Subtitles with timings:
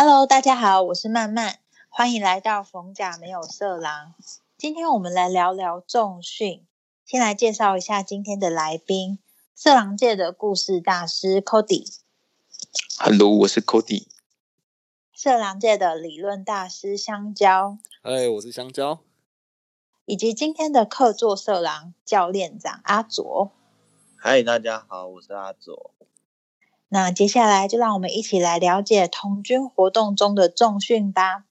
[0.00, 1.58] Hello，大家好，我是曼曼，
[1.88, 4.14] 欢迎来到逢甲没有色狼。
[4.56, 6.64] 今天我们来聊聊重训。
[7.04, 9.18] 先来介绍一下今天的来宾，
[9.56, 11.84] 色狼界的故事大师 Cody。
[13.00, 14.06] Hello，我是 Cody。
[15.12, 19.00] 色狼界的理论大师香蕉，嗨，我是香蕉。
[20.04, 23.50] 以及今天的客座色狼教练长阿卓。
[24.16, 25.90] 嗨，大家好，我是阿左。
[26.88, 31.44] 那接下来就让我们一起来了解童军活动中的重训吧。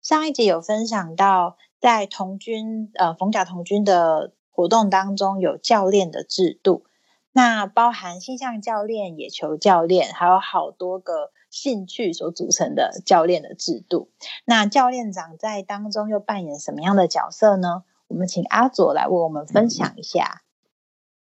[0.00, 6.84] 上一集有分享到，在童军呃逢甲童军的活动当中有教练的制度，
[7.32, 14.10] 那包含星象教练、野球教练，还有好多个兴趣所组成的教练的制度。
[14.44, 17.84] 那教练长在当中又扮演什么样的角色呢？
[18.08, 20.42] 我们请阿左来为我们分享一下。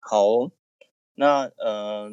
[0.00, 0.18] 好，
[1.14, 2.10] 那、呃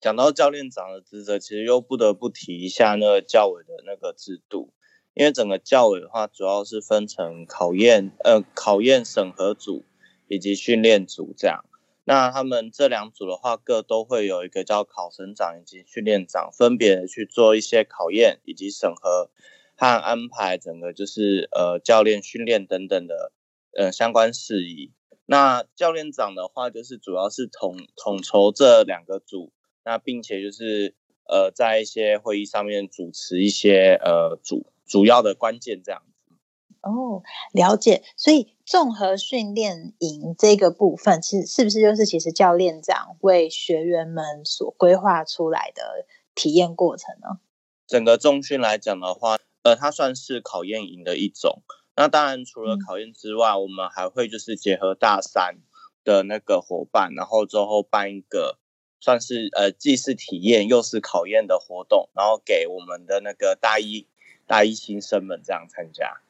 [0.00, 4.72] 讲到教练长的职责，其实又不得不提一下那个教委的那个制度，
[5.14, 9.84] 因为整个教委的话，主要是分成考验呃考验审核组
[10.28, 11.64] 以及训练组这样。
[12.04, 19.30] 那他们这两组的话，各都会有一个叫考审长以及训练长，分别去做一些考验以及审核
[19.76, 23.32] 和安排整个就是呃教练训练等等的
[23.76, 24.92] 呃相关事宜。
[25.26, 29.52] 那教练长的话，就是主要是统统筹这两个组，
[29.88, 30.94] 那并且就是
[31.24, 36.34] 呃在一些会议上面主持一些呃主主要的关键这样子。
[36.82, 37.22] 哦，
[37.54, 38.02] 了解。
[38.14, 47.40] 所以综合训练营这个部分，其实是不是就是其实教练长为学员们所规划出来的体验过程呢？
[47.86, 51.62] 整个重训来讲的话，呃，它算是考验营的一种。
[51.96, 55.56] 那当然，除了嗯考验之外，我们还会就是结合大三
[56.04, 58.58] 的那个伙伴，然后之后办一个
[59.00, 64.06] 算是呃既是体验又是考验的活动，然后给我们的那个大一
[64.46, 66.20] 大一新生们这样参加。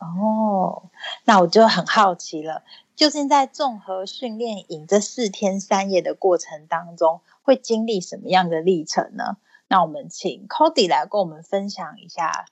[0.00, 0.90] 哦，
[1.24, 2.64] 那我就很好奇了，
[2.96, 9.36] 究竟在综合训练营这四天三夜的过程当中，会经历什么样的历程呢？
[9.68, 12.46] 那我们请 Cody 来跟我们分享一下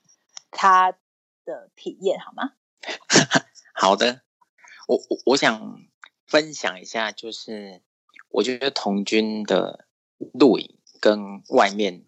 [0.51, 0.91] 他
[1.43, 2.53] 的体验好吗？
[3.73, 4.21] 好的，
[4.87, 5.81] 我我我想
[6.27, 7.81] 分享一下，就是
[8.29, 9.87] 我觉得童军的
[10.33, 12.05] 露营跟外面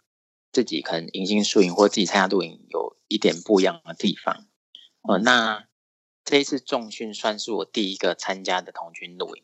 [0.51, 4.47] 自己可能迎新宿营或自己参加露营有一点不一样的地方。
[5.03, 5.67] 呃，那
[6.23, 9.43] 这一次重训算是我第一个参加的童军露营。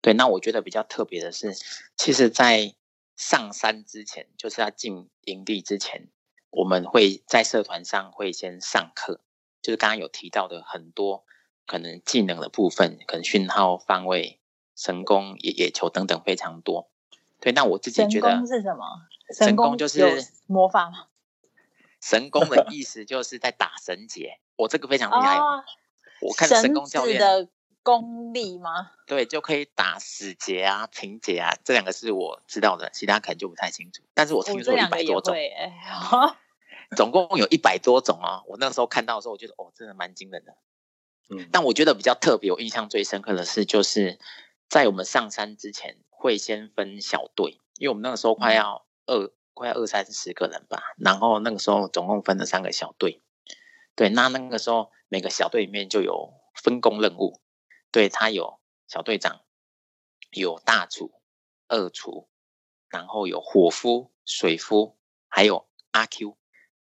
[0.00, 1.54] 对，那我觉得比较特别的是，
[1.96, 2.74] 其实，在
[3.16, 6.08] 上山之前，就是要进营地之前，
[6.50, 9.20] 我们会在社团上会先上课，
[9.60, 11.24] 就是刚刚有提到的很多
[11.66, 14.40] 可能技能的部分，可能讯号、方位、
[14.76, 16.88] 神功、野野球等等非常多。
[17.40, 18.84] 对，那我自己神觉得功是什么？
[19.36, 21.06] 神功就是魔法吗？
[22.00, 25.38] 神功的意思就是在打绳结，我这个非常厉害
[26.20, 27.48] 我看神功教练的
[27.82, 28.90] 功力吗？
[29.06, 34.02] 对，就可以打死结啊、平结啊，这两个是我知道的，其他可能就不太清楚。
[34.14, 35.34] 但是我听说一百多种。
[36.94, 38.44] 总共有一百多种哦。
[38.46, 40.54] 我那时候看到的时候，我觉得哦，真的蛮惊人的。
[41.30, 44.18] 嗯，但我觉得比较特别，我印象最深刻的是，就是
[44.72, 53.20] 在我们上山之前会先分小队，因为我们那个时候快要二快要二三十个人吧，然后那个时候总共分了三个小队。
[53.94, 57.38] 对，那那个时候每个小队里面就有分工任务，
[57.90, 59.42] 对他有小队长，
[60.30, 61.12] 有大厨、
[61.68, 62.30] 二厨，
[62.88, 64.96] 然后有伙夫、水夫，
[65.28, 66.38] 还有阿 Q。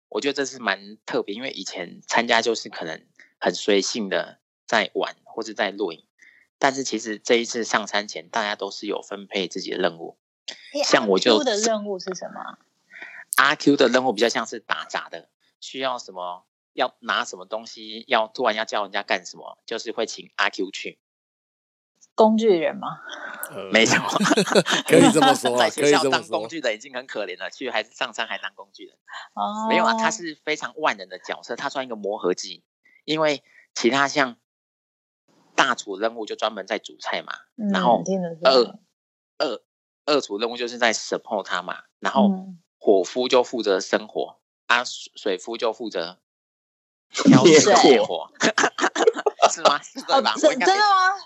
[0.09, 3.07] 我觉得这是蛮特别，因为以前参加就是可能
[3.39, 6.08] 很随性的在玩或者在露营，
[6.59, 10.17] 但是其实这一次上山前，大家都是有分配自己的任务。
[10.73, 12.59] 诶像我就的任务是什么？
[13.37, 15.29] 阿 Q 的任务比较像是打杂的，
[15.61, 20.99] 需要什么要拿什么东西，要突然要叫人家干什么，就是会请阿 Q 去。
[22.15, 23.01] 工具人吗？
[23.51, 23.97] 呃 没错，
[24.89, 26.49] 可以这么说啊 在可以这么学校当工。
[26.49, 28.97] 具人已经很可怜了，去还是上山还当工具人。
[29.35, 32.65] 哦，没有啊，他是非常万能的角色，他算一个磨合剂，
[33.05, 33.45] 因为
[33.75, 34.37] 其他像
[35.59, 38.05] 大厨任务就专门在煮菜嘛，嗯然后
[38.45, 38.79] 二
[39.39, 39.61] 二
[40.07, 44.39] 二厨任务就是在 support 他嘛，然后嗯伙夫就负责生火，
[44.69, 46.21] 啊水水夫就负责
[47.11, 48.31] 挑灭水火灭火，
[49.51, 49.83] 是吗？
[49.83, 51.17] 是对哦吧？，我真的吗？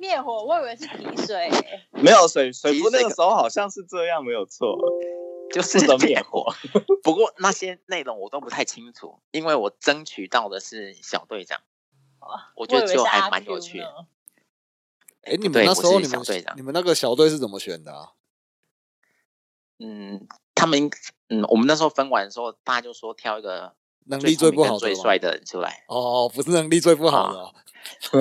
[0.00, 1.88] 灭火，我以为是提水欸。
[2.02, 4.76] 没有水水夫那个时候好像是这样，没有错，
[5.48, 6.52] 就是负责灭火。
[7.04, 11.60] 不过那些内容我都不太清楚，因为我争取到的是小队长，
[12.54, 13.84] 我觉以得就还蛮有趣的。
[13.84, 14.06] 呢
[15.22, 18.12] 哎，你们那时候你们那个小队是怎么选的啊？
[19.78, 20.88] 嗯，他们
[21.28, 23.74] 嗯，我们那时候分完的时候，大家就说挑一个
[24.04, 27.54] 能力最不好最吗帅的人出来，哦，不是能力最不好的、哦，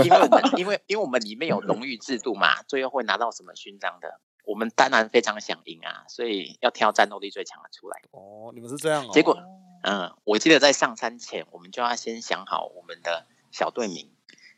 [0.04, 8.02] 因为我们 因为因为我们里面有荣誉制度嘛，最后会拿到什么勋章的，我们当然非常想赢啊，所以要挑战斗力最强的出来。
[8.12, 9.10] 哦，你们是这样哦。
[9.14, 9.38] 结果
[9.84, 14.14] 嗯，我记得在上山前，我们就要先想好我们的小队名、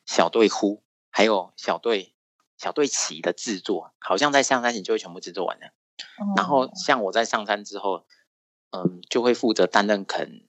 [0.07, 2.15] 小队呼，还有小队
[2.57, 5.67] 小队旗的制作，好像在上山前就会全部制作完了。
[6.35, 8.07] 然后像我在上山之后，
[8.71, 10.41] 嗯，就会负责担任可能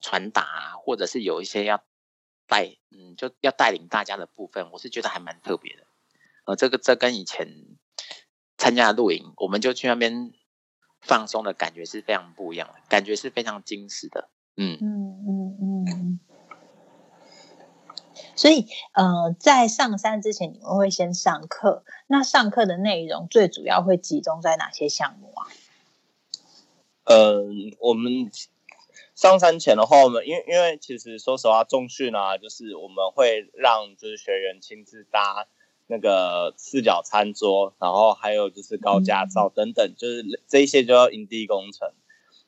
[0.00, 1.82] 传达、啊，或者是有一些要
[2.46, 5.88] 带，嗯，就要带领大家的部分，我是觉得还蛮特别的。
[6.44, 7.76] 呃，这个这跟以前
[8.56, 10.32] 参加露营，我们就去那边
[11.00, 14.30] 放松的感觉是非常不一样的，感觉是非常精实的。
[14.56, 15.35] 嗯嗯嗯嗯。
[18.36, 21.82] 所以，呃，在上山之前，你们会先上课。
[22.06, 25.48] 那上课的内容最主要会集中在哪些项目啊？
[27.04, 28.30] 嗯，我们
[29.14, 35.46] 上山前的话，我们因为因为其实说实话，重训啊，就是我们会让就是学员亲自搭
[35.86, 41.90] 那个四角餐桌，然后还有就是高架罩等等，就是这一些就要营地工程。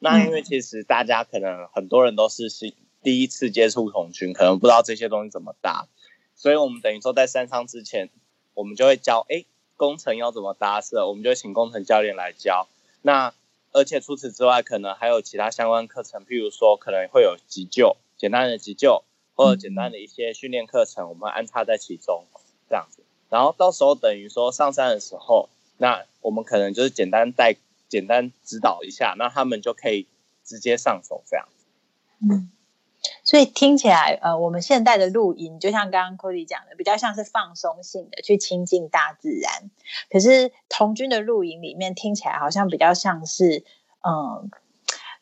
[0.00, 5.88] 那因为其实大家可能很多人都是新第一次接触童群，可能不知道这些东西怎么搭，
[6.34, 8.10] 所以我们等于说在山上之前，
[8.54, 9.44] 我们就会教，哎，
[9.76, 12.68] 工程要怎么搭设，我们就请工程教练来教。
[13.02, 13.32] 那
[13.72, 19.04] 而且除此之外，可能还有其他相关课程，譬如说可能会有急救，简单的急救
[19.34, 22.24] 或者简单的一些训练课程，我们安插在其中，
[22.68, 23.02] 这样子。
[23.30, 27.54] 然后到时候等于说上山的时候，那我们可能就是简单带、
[27.88, 30.06] 简单指导一下，那他们就可以
[30.44, 31.46] 直接上手这样。
[32.22, 32.50] 嗯，
[33.24, 39.70] 所以听起来，呃，我们现代的露营，就像刚刚 Cody 讲的，比较像是放松性的去亲近大自然。
[40.10, 43.64] 可是童军的露营里面听起来好像比较像是，
[44.06, 44.50] 嗯，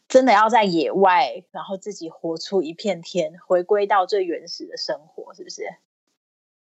[0.08, 5.64] 真的要在野外，然后自己活出一片天，回归到最原始的生活，是不是？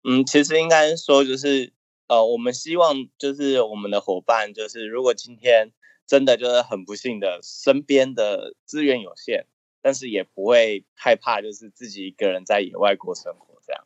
[0.03, 1.73] 嗯，其实应该说就是，
[2.07, 5.71] 呃，我们希望就是我们的伙伴，就是如果今天
[6.07, 9.45] 真的就是很不幸的，身边的资源有限，
[9.81, 13.83] 但是也不会害怕，就是自己一个人在野外过生活这样。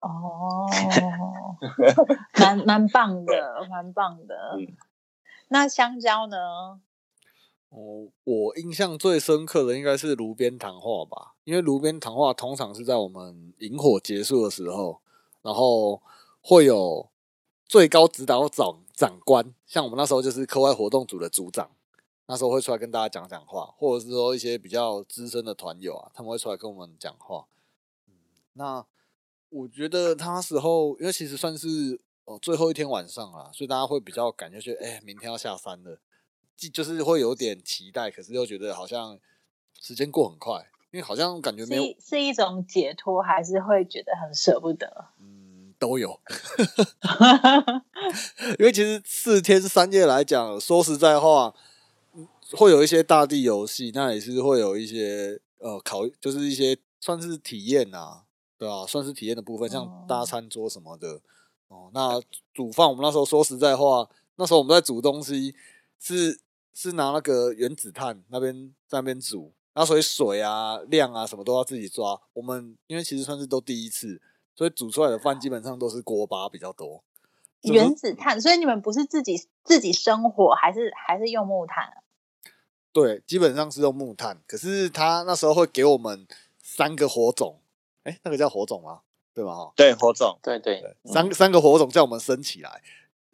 [0.00, 0.66] 哦，
[2.38, 4.56] 蛮蛮棒的，蛮棒的。
[4.58, 4.76] 嗯
[5.48, 6.80] 那香蕉呢？
[7.68, 15.00] 哦，我印象最深刻的应该是炉边谈话吧，因为炉边谈话通常是在我们萤火结束的时候，
[15.42, 16.02] 然后
[16.40, 17.08] 会有
[17.64, 21.70] 最高指导长长官，像我们那时候就是课外活动组的组长，
[22.26, 27.46] 那时候会出来跟大家讲讲话，或者是说一些比较资深的团友啊，他们会出来跟我们讲话。
[28.08, 28.14] 嗯，
[28.54, 28.84] 那
[29.48, 36.00] 我觉得他那时候，因为其实算是哦最后一天晚上啦，所以大家会比较感觉觉得，哎、明天要下山了。
[36.56, 39.18] 既就是会有点期待，可是又觉得好像
[39.78, 45.10] 时间过很快，因为好像感觉没有是，是一种解脱，还是会觉得很舍不得？
[45.20, 46.18] 嗯，都有。
[48.58, 51.60] 因为其实四天三夜来讲，说实在话，嗯
[52.52, 58.24] 会有一些大地游戏，那也是会有一些呃考，就是一些算是体验啊，
[58.58, 61.20] 对啊、算是体验的部分，像哦搭餐桌什么的。
[61.68, 62.22] 哦，那
[62.54, 65.52] 煮饭，我们那时候说实在话，那时候我们在煮东西
[65.98, 66.38] 是
[66.72, 72.20] 是拿那个原子炭那边在那边煮，然后所以水啊、量啊什么都要自己抓。
[72.34, 74.22] 我们因为其实算是都第一次，
[74.54, 77.02] 所以煮出来的饭基本上都是锅巴比较多。
[77.62, 82.05] 原子炭，所以你们不是自己自己生火，还是还是用木炭啊？
[82.96, 86.26] 对，基本上是用木炭，可是他那时候会给我们
[86.62, 87.60] 三个火种，
[88.04, 89.00] 哎，那个叫火种吗？
[89.34, 89.54] 对吧？
[89.54, 92.80] 哈，对，火种，对对对，三三个火种叫我们升起来。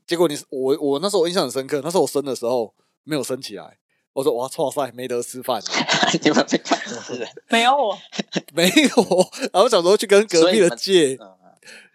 [0.04, 3.78] 结果你我我那时候我印象很深刻，那时候我升的时候没有升起来，
[4.14, 5.62] 我说哇，操塞，没得吃饭，
[6.25, 7.97] 你们被看死人，没有我，
[8.52, 9.31] 没有。
[9.52, 11.38] 然后想说去跟隔壁的借，嗯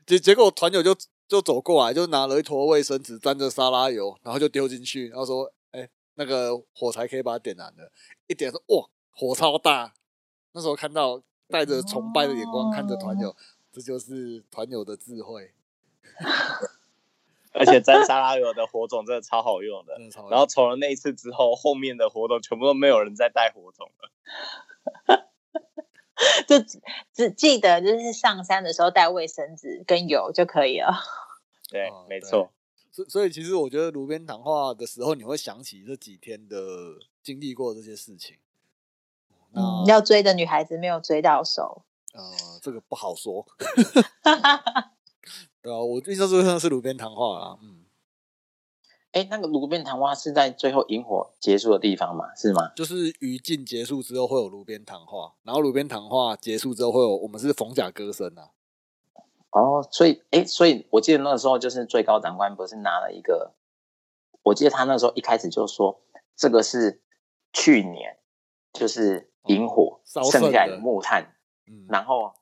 [0.05, 0.95] 结结果团友就
[1.27, 5.51] 就走过来，就拿了一坨卫生纸沾着沙拉油，然后就丢进去，然后说：“哎、
[6.17, 7.91] 那个火柴可以把它点燃的。”
[8.27, 9.93] 一点说：“哇，火超大！”
[10.53, 13.35] 那时候看到带着崇拜的眼光看着团友，
[13.71, 15.53] 这就是团友的智慧，
[17.53, 19.97] 而且沾沙拉油的火种真的超好用的。
[20.29, 24.11] 然后从了那一次之后，后面的活动全部都没有人再带火种了。
[26.47, 26.81] 就只
[27.13, 30.91] 只记得就是上山的时候带卫生纸跟油就可以了。
[31.69, 32.51] 对，哦对没错。
[32.97, 36.57] 所所以其实我觉得炉边谈话的时候，你会想起这几天的
[37.21, 38.37] 经历过这些事情。
[39.51, 41.85] 那、嗯，要追的女孩子没有追到手。
[42.15, 42.23] 呃，
[42.59, 43.45] 这个不好说。
[45.61, 47.59] 对啊，我印象最深的是炉边谈话啦。
[47.61, 47.85] 嗯，
[49.11, 52.33] 哎，那个炉边谈话是在最后萤火结束的地方吗？
[52.35, 52.71] 是吗？
[52.75, 58.49] 就是余烬结束之后会有炉边谈话，然后炉边谈话结束之后会有我们是逢甲歌声啊。
[59.51, 63.53] 哦，所以哎，所以我记得那个时候就是最高长官不是拿了一个，
[64.43, 66.01] 我记得他那时候一开始就说
[66.35, 67.01] 这个是
[67.53, 68.17] 去年
[68.73, 71.23] 就是引火剩下来的木炭，
[71.65, 72.33] 嗯，然后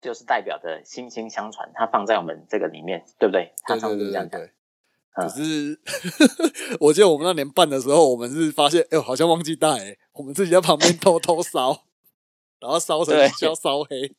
[0.00, 3.52] 就是代表着心心相传，它放在我们这个里面，对不对？
[3.64, 4.40] 他上次这样讲。
[5.14, 5.78] 可是，
[6.80, 11.84] 我记得我们那年办的时候，我们是发现，哎呦，好像忘记带，我们自己在旁边 偷偷烧，
[12.60, 14.16] 然后烧成要烧黑。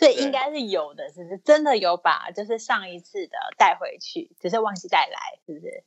[0.00, 1.38] 所以应该是有的，是不是？
[1.44, 5.84] 真的有把就是上一次的带回去，只是忘记带来，是不是？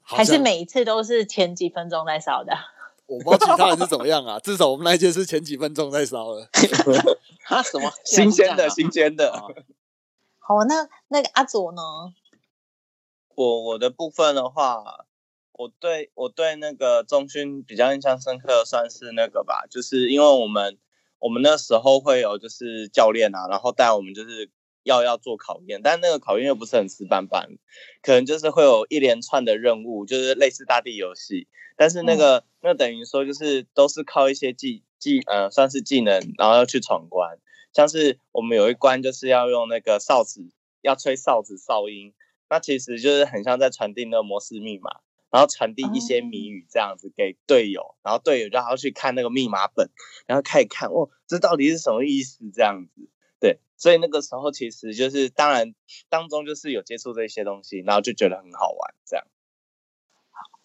[0.00, 2.56] 还是每一次都是前几分钟在烧的？
[3.06, 6.48] 我不知道其他人是怎么样啊，至少我们那一届是前几分钟在烧了。
[7.48, 7.62] 啊？
[7.62, 7.92] 什么？
[8.04, 9.30] 新鲜的，新鲜的。
[10.38, 11.82] 好，那那个阿左呢？
[13.34, 15.04] 我我的部分的话，
[15.52, 20.78] 我对我对那个中勋比较印象深刻，算是那个吧，就是因为我们
[21.22, 24.50] 我们那时候会有就是教练啊，然后带我们就是
[24.82, 27.48] 要要做考验，但那个考验又不是很死板板，
[28.02, 37.38] 可能就是会有一连串的任务，就是类似大地游戏，但是那个那等于说就是都是靠一些技技呃算是技能，然后要去闯关，
[37.72, 40.50] 像是我们有一关就是要用那个哨子，
[40.80, 42.12] 要吹哨子哨音。
[42.50, 44.90] 那其实就是很像在传递那个模式密码，
[45.32, 49.88] 然后传递一些谜语这样子给队友，然后队友就要去看那个密码本，
[50.26, 52.44] 然后开始看哦，这到底是什么意思？
[52.54, 53.08] 这样子，
[53.40, 55.74] 对，所以那个时候其实就是当然
[56.10, 59.26] 当中就是有接触这些东西，然后就觉得很好玩这样。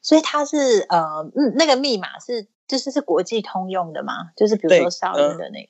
[0.01, 4.31] 所以它是呃，嗯，那个密码是就是是国际通用的吗？
[4.35, 5.69] 就是比如说少音的那个？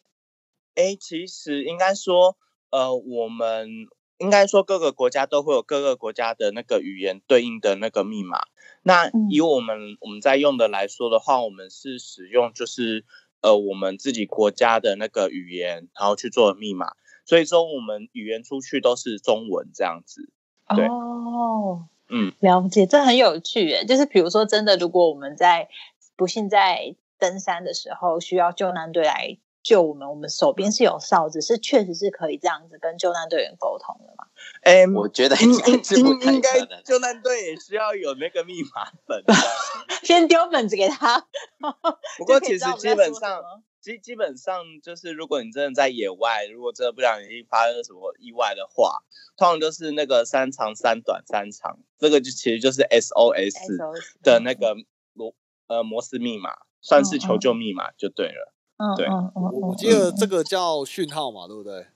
[0.73, 2.35] 哎，其实应该说
[2.71, 3.69] 呃，我们。
[4.17, 8.39] 应该说各个国家都会有各个国家的那个语言对应的那个密码。
[8.83, 13.05] 那以我们我们在用的来说的话，我们是使用就是
[13.41, 16.93] 呃我们自己国家的那个语言，然后去做密码。
[17.25, 20.29] 所以说我们语言出去都是中文这样子。
[20.67, 23.85] 哦，嗯，了解，这很有趣耶。
[23.85, 25.69] 就是比如说，真的，如果我们在
[26.15, 29.37] 不幸在登山的时候需要救难队来。
[29.67, 34.23] 救我们，我们手边是有哨子，是确实是可以这样子跟救难队员沟通的嘛？
[34.61, 39.21] 哎，我觉得应应应该救难队也需要有那个密码本，
[40.03, 41.19] 先丢本子给他。
[42.17, 43.43] 不过其实基本上，
[43.81, 49.03] 基基本上就是，如果你真的在野外，如果真的不小心发生什么意外的话，
[49.35, 53.75] 通常就是那个三长三短三长，这个就其实就是 SOS
[54.23, 54.77] 的那个
[55.11, 55.35] 罗
[55.67, 58.53] 呃摩斯密码，算是求救密码就对了。
[58.77, 61.87] 嗯，对，我记得这个叫讯号嘛，对不对？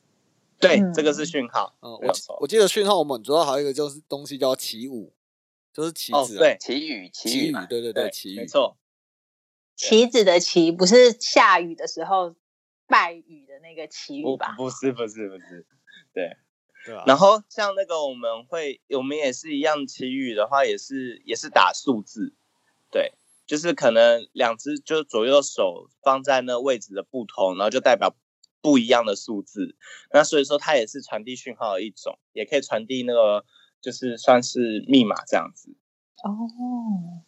[0.60, 1.76] 对，这个是讯号。
[1.82, 5.14] 嗯，我我记得讯号，我们主要还有一个就是东西叫起舞，
[5.74, 8.78] 就是旗子，对，旗语，旗语，对对对，旗语，没错。
[9.76, 12.36] 旗子的旗不是下雨的时候
[12.88, 14.54] 败雨的那个旗语吧？
[14.58, 15.66] 不是，不是，不是，
[16.14, 16.38] 对，
[16.86, 22.34] 对然后像那个我们会，我们也是一样，旗语的话也是也是打数字，
[22.92, 23.14] 对。
[23.52, 28.16] 就是可能两只就左右手放在那位置的不同，然后就代表
[28.62, 29.76] 不一样的数字。
[30.14, 33.44] 那所以说它也是传递讯号的一种，也可以传递那个
[33.82, 35.76] 就是算是密码这样子。
[36.24, 37.28] 哦，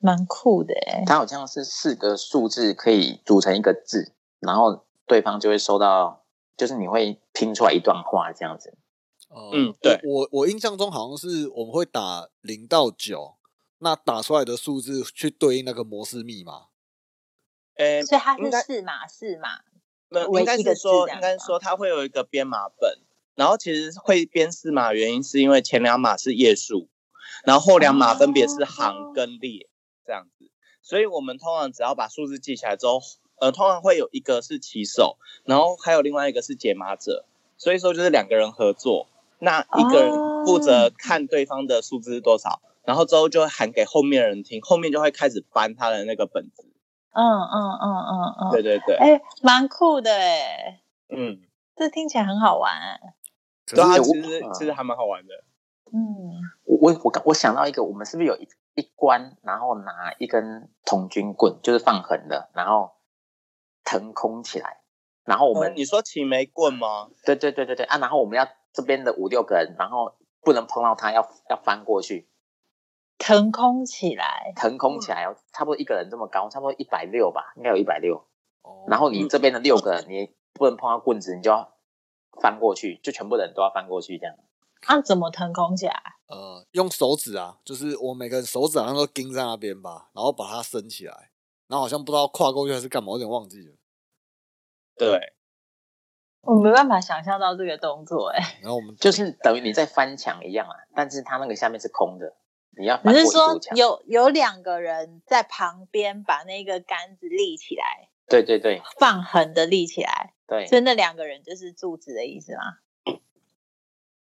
[0.00, 6.24] 蛮酷的诶它好像是四个数字可以组成一个字，然后对方就会收到，
[6.56, 8.76] 就是你会拼出来一段话这样子。
[9.30, 13.37] 嗯，对我我印象中好像是我们会打零到九。
[13.80, 16.66] 那打出来的数字去对应那个模式密码，
[17.76, 19.60] 诶，所以它是四码四码，
[20.08, 22.98] 那应该是说，应该说它会有一个编码本，
[23.36, 26.88] 然后其实会编四码，原因是因为前两码是页数，
[27.44, 29.68] 然后后两码分别是行跟列
[30.04, 30.50] 这样子，
[30.82, 33.00] 所以我们通常只要把数字记起来之后，
[33.36, 37.24] 呃，通常会有一个是骑手，然后还有另外一个是解码者，
[37.56, 39.06] 所以说就是两个人合作，
[39.38, 40.12] 那一个人
[40.44, 42.60] 负责看对方的数字是多少。
[42.88, 46.64] 然后之后就会喊给后面人听，后面就会开始翻他的那个本子。
[47.12, 50.80] 嗯嗯嗯嗯嗯，对对对，哎，蛮酷的哎。
[51.10, 51.38] 嗯，
[51.76, 52.72] 这听起来很好玩。
[53.66, 55.34] 对啊，其实其实还蛮好玩的。
[55.92, 56.00] 嗯，
[56.64, 62.92] 我我我我想到一个，我们是不是有一一关，然后拿一根铜军棍，就是放横的，然后
[63.84, 64.78] 腾空起来，
[65.24, 67.10] 然后我们你说起眉棍吗？
[67.26, 72.27] 对对对对对啊，然后我们要这边的五六个人，然后不能碰到他，要要翻过去。
[73.18, 78.24] 腾空起来，腾空起来哦，差不多一个人这么高，差不多一百六吧，应该有一百六。
[78.62, 81.76] 哦，然后你这边的六个，你不能碰到棍子，你就要
[82.40, 84.34] 翻过去，就全部人都要翻过去这样。
[84.86, 85.00] 啊？
[85.02, 86.00] 怎么腾空起来？
[86.28, 91.30] 呃，用手指啊，就是我每个人手指好像都钉在那边吧，然后把它升起来，
[91.66, 93.74] 然后好像不知道跨过去还是干嘛，我有点忘记了。
[94.96, 95.32] 对，
[96.42, 102.36] 我没办法想象到这个动作、哎，然后我们就是等于你在翻墙一样啊，但是它那个下面是空的，
[102.78, 103.58] 你是说。
[103.74, 112.78] 有有两个人在旁边把那个杆子立起来，对对对放横的立起来，对，所以那两个人就是柱子的意思吗？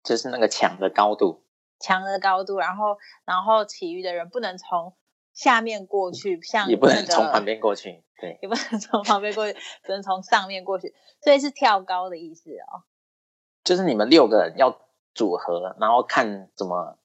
[0.04, 1.44] 就是那个墙的高度。
[1.80, 4.96] 墙的高度，然后然后其余的人不能从
[5.34, 12.82] 下面过去，像也不能那个从旁边过去，对，也不能从旁边过去， 只能从上面过去，所以是跳高的意思哦。
[13.64, 14.80] 就是你们六个人要
[15.14, 16.98] 组合，然后看怎么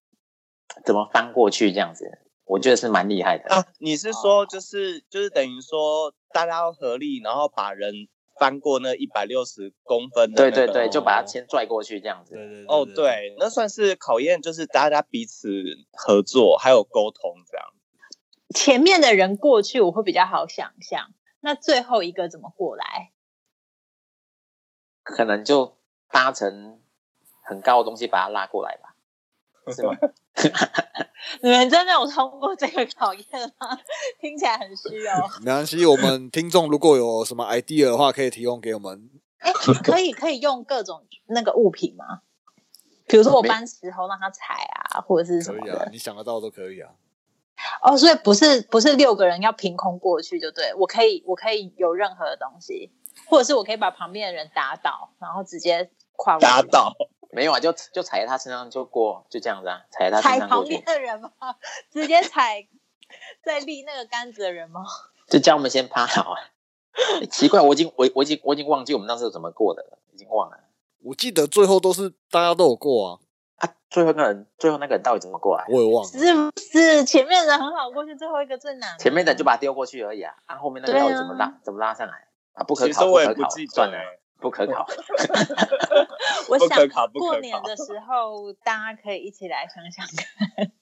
[0.85, 3.55] 怎么翻过去这样子，我觉得是蛮厉害的。
[3.55, 12.35] 啊，你是说就是就是等于说大家要合力，然后把人翻过那一百六十公分的、那个对对对，就把它先拽过去这样子。
[12.35, 15.49] 对对哦，对，那算是考验，就是大家彼此
[15.93, 17.67] 合作还有沟通这样。
[18.55, 21.12] 前面的人过去，我会比较好想象。
[21.41, 23.12] 那最后一个怎么过来？
[25.02, 25.79] 可能就
[26.11, 26.81] 搭成
[27.43, 28.92] 很高的东西把它拉过来吧，
[29.71, 29.97] 是吗？
[31.42, 33.25] 你们真的有通过这个考验
[33.59, 33.78] 吗？
[34.21, 35.28] 听起来很虚哦。
[35.45, 39.11] 没关系，我们听众如果有什么 idea 的话，可以提供给我们。
[39.38, 39.52] 哎，
[39.85, 42.23] 可以可以用各种那个物品吗？
[43.07, 46.90] 比如说我搬石头让他踩啊，或者是什么可以啊，你想得到都可以啊。
[47.83, 52.90] 哦，所以不是不是六个人要凭空过去就对，我可以我可以有任何的东西，
[53.26, 56.47] 或者是我可以把旁边的人打倒，然后直接跨过去。
[56.47, 56.92] 打倒，
[57.33, 61.31] 没有啊，就就踩在他身上就过，就这样子啊，踩在他旁身上过去，边的人吗？
[61.91, 62.69] 直接踩
[63.43, 64.85] 在立那个杆子的人吗？
[65.29, 66.37] 就叫我们先趴好啊。
[67.21, 70.59] 欸奇怪，我已经我我已经我已经忘记我们当时怎么过的了，已经忘了
[71.05, 73.75] 我记得最后都是大家都有过啊，啊。
[73.88, 75.64] 最后那个人，最后那个人到底怎么过来？
[75.71, 76.11] 我也忘了。
[76.11, 78.97] 是不是前面的很好过去，最后一个最难啊？
[78.99, 82.62] 前面的就把他丢过去而已啊，啊后面那个到底怎么拉、怎么拉上来啊？
[82.64, 84.85] 不可考，其实我也可考，不记得算了欸，不可考。
[86.50, 90.72] 我想不可考不可过年的 时候，大家可以一起来想想看。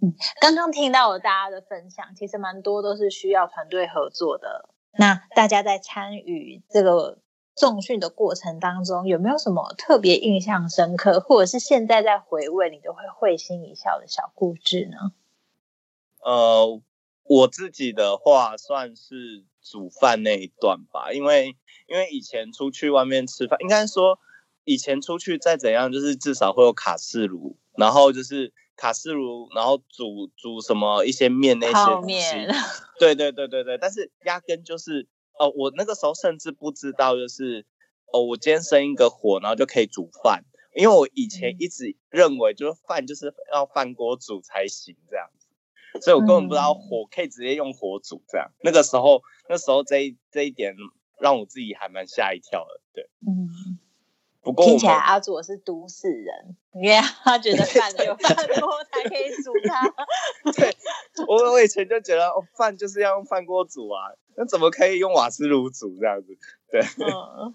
[0.00, 4.70] 嗯，刚刚听到了大家的分享，其实蛮多都是需要团队合作的。
[4.92, 7.18] 那大家在参与这个
[7.54, 15.12] 重训的过程当中，有没有什么特别印象深刻，或者是现在在回味你都会会心一笑的小故事呢？
[16.24, 16.80] 呃，
[17.24, 24.18] 我自己的话算是煮饭那一段吧，因为因为以前出去外面吃饭，应该说
[24.64, 32.36] 以前出去再怎样，就是至少会有卡式炉，然后就是卡式炉，然后煮煮什么一些面那些泡东西。
[32.36, 32.48] 面，
[32.98, 35.06] 对对对对对，但是压根就是
[35.38, 37.66] 哦，我那个时候甚至不知道，就是
[38.12, 41.56] 哦，我今天生一个火，然后就可以煮饭，因为我以前嗯。
[41.58, 45.28] 一直认为就是饭就是要饭锅煮才行这样。
[45.37, 45.37] 子，
[46.00, 48.50] 所以我根本不知道嗯火可以直接用火煮这样。
[48.62, 50.74] 那个时候那时候这一这一点
[51.18, 53.10] 让我自己还蛮吓一跳的，对。
[53.26, 53.78] 嗯，
[54.42, 59.82] 不过听起来们阿佐是都市人，因为他觉得饭只有饭锅才可以煮它。
[60.52, 60.76] 对
[61.26, 66.38] 我我以前就觉得哦，饭就是要用饭锅煮啊，那怎么可以用瓦斯炉煮这样子？
[66.70, 66.80] 对。
[67.04, 67.54] 嗯，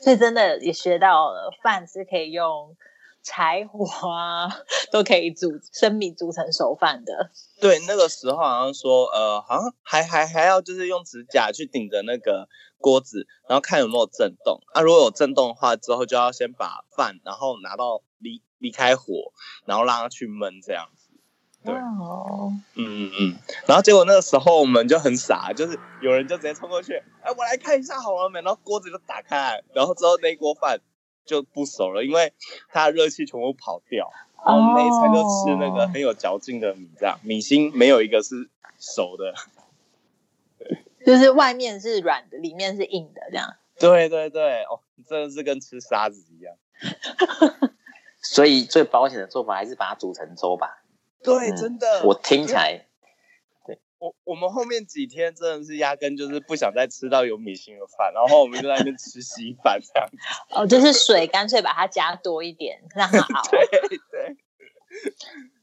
[0.00, 2.76] 所以真的也学到了，饭是可以用
[3.22, 4.48] 柴火啊，
[4.90, 7.30] 都可以煮生米煮成熟饭的。
[7.60, 14.60] 对，那个时候好像说，呃，好像还还还要就是用指甲去顶着那个锅子，然后看有没有震动。
[14.74, 19.32] 啊，如果有震动的话，之后就要先把饭，然后拿到离离开火，
[19.64, 21.08] 然后让它去焖这样子。
[21.64, 23.38] 对哦，嗯嗯嗯。
[23.66, 28.42] 然后结果那个时候我们就很傻，就是有人就直接冲过去，哎，我来看一下好了没？
[28.42, 30.80] 然后锅子就打开，然后之后那一锅饭
[31.24, 32.32] 就不熟了，因为
[32.68, 34.10] 它的热气全部跑掉。
[34.44, 39.34] 然后我们那一餐就吃那个很有嚼劲的米，这样米心没有一个是熟的。
[41.06, 43.56] 就是外面是软的，里面是硬的，这样。
[43.78, 46.54] 对对对，哦，真的是跟吃沙子一样。
[48.22, 50.82] 所以最保险的做法还是把它煮成粥吧。
[51.22, 52.02] 对，嗯真的。
[52.04, 52.86] 我听起来
[54.02, 60.16] 我我们后面几天真的是压根就是不想再吃到有米心的饭，然后我们就在那边吃稀饭这样子。
[60.50, 63.42] 哦，就是水干脆把它加多一点，让它 熬。
[63.48, 64.36] 对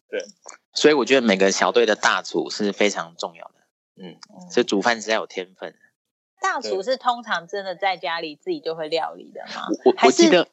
[0.07, 0.23] 对，
[0.71, 3.55] 所以我觉得每个小队的大厨是非常重要的。
[4.01, 4.15] 嗯，
[4.49, 5.75] 所以煮饭是要有天分。
[6.41, 9.67] 大厨是通常真的在家里自己就会料理的吗？
[9.83, 10.43] 我我记得，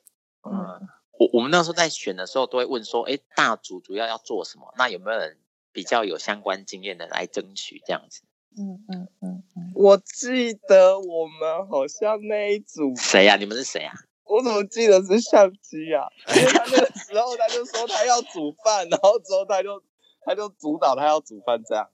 [0.42, 0.88] 嗯嗯，
[1.20, 4.74] 我我们那时候在选的时候都会问说，哎，大厨主要要做什么？
[4.76, 5.38] 那有没有人
[5.76, 8.22] 比较有相关经验的来争取这样子？
[8.56, 13.92] 嗯嗯嗯嗯，我记得我们好像那一组谁呀、你们是谁啊？
[14.24, 16.08] 我怎么记得是相机啊？
[16.34, 19.82] 因为他那个时候他就说他要煮饭，然后之后他就
[20.22, 21.90] 他就主导他要煮饭这样。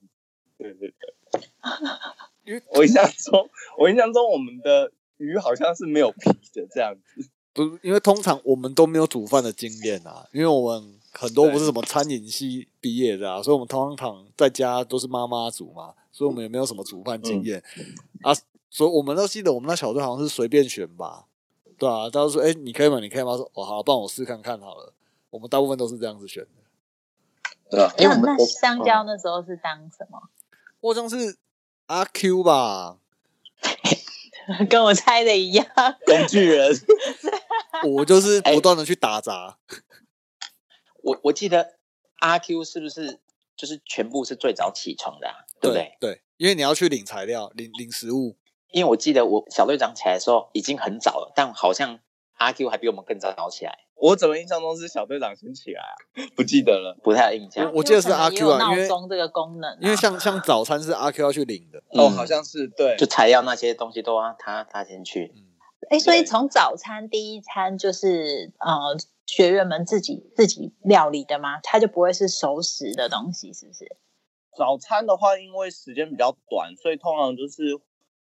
[0.57, 1.41] 对对对，
[2.45, 7.29] 因为 我印象中我印象中我们的鱼好像是没有皮的这样子。
[7.51, 17.63] 不是因为通常我们都没有煮饭的经验啊，因为我们很多不是什么餐饮系毕业的啊，所以我们通常在家都是妈妈煮嘛，所以我们也没有什么煮饭经验、
[18.23, 18.33] 啊。
[18.69, 21.25] 所以我们都记得我们那小队好像是随便选吧，
[21.77, 22.99] 对啊，大家说哎、你可以吗？
[22.99, 23.37] 你可以吗？
[23.37, 24.93] 说哦好，帮我试看看好了。
[25.29, 26.49] 我们大部分都是这样子选的。
[27.69, 27.93] 对吧？
[27.97, 30.19] 那那因为我们我香蕉那时候是当什么？
[30.79, 31.37] 我好像是
[31.85, 32.97] 阿 Q 吧，
[34.69, 35.65] 跟我猜的一样。
[36.05, 36.75] 工具人，
[37.95, 39.57] 我就是不断的去打杂。
[41.03, 41.75] 我我记得
[42.19, 43.19] 阿 Q 是不是
[43.55, 45.97] 就是全部是最早起床的、啊，对不对？
[45.99, 48.37] 对，因为你要去领材料、领领食物。
[48.71, 51.99] 因为我记得我小队长起来的时候已经很早了，但好像
[52.37, 55.93] 阿 Q 还比我们更早起来，我怎么印象中是小队长先起来啊？
[56.35, 56.97] 不记得了。
[57.03, 57.71] 不太有印象。
[57.71, 65.31] 我记得是阿 Q 啊因为闹钟这个功能啊、因为像像早餐是阿 Q 要去领的，哦，嗯好像是对就，材料那些东西都要他他先去。
[65.35, 65.43] 嗯，
[65.91, 71.59] 哎，所以对从早餐第一餐就是呃学员们自己自己料理的吗？
[71.63, 73.97] 它就不会是熟食的东西，是不是？
[74.55, 77.79] 早餐的话，因为时间比较短，所以通常就是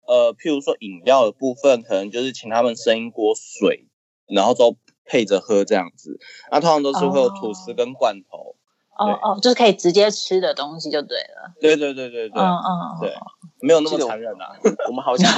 [0.07, 3.87] 呃，譬如说饮料的部分，可能就是请他们生一锅水，
[4.27, 6.19] 然后都配着喝这样子。
[6.51, 8.55] 那通常都是会有吐司跟罐头。
[8.97, 11.53] 哦哦，就是可以直接吃的东西就对了。
[11.61, 13.15] 对对对对对，嗯嗯，对
[13.61, 14.57] 没有那么残忍啊。
[14.89, 15.31] 我们好像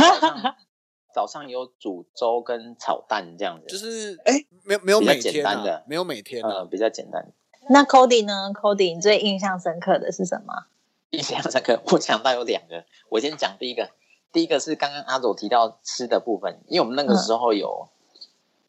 [1.14, 6.68] 早上有煮粥跟炒蛋这样子，就是哎没有没有每天啊简单的，没有每天呃啊。
[6.70, 7.28] 比较简单。
[7.70, 10.66] 那 Cody 呢？Cody，你最印象深刻的是什么？
[11.12, 13.90] 印象深刻，我想到有两个，我先讲第一个。
[14.32, 17.90] 第一个是刚刚阿佐提到吃的部分，因为我们那个时候有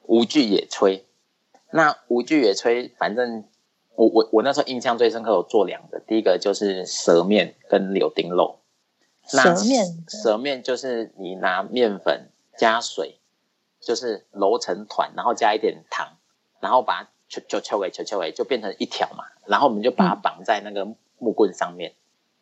[0.06, 1.02] 无惧野炊，
[1.70, 3.44] 那无惧野炊，反正
[3.94, 8.59] 我我我那时候印象最深刻，有做两个，第一个就是蛇面跟柳丁肉。
[9.34, 13.20] 那蛇面蛇面就是你拿面粉加水，
[13.80, 16.16] 就是揉成团，然后加一点糖，
[16.60, 19.24] 然后把它揪揪揪尾揪揪尾，就变成一条嘛。
[19.46, 20.84] 然后我们就把它绑在那个
[21.18, 21.94] 木棍上面，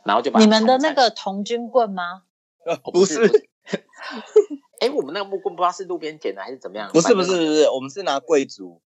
[0.04, 2.22] 然后就把它你们的那个童军棍吗？
[2.64, 3.48] 哦 不是不是，
[4.80, 8.80] 哎， 我们那个木棍不知道是路边捡的还是怎么样，不是不是不是，我们是拿贵族。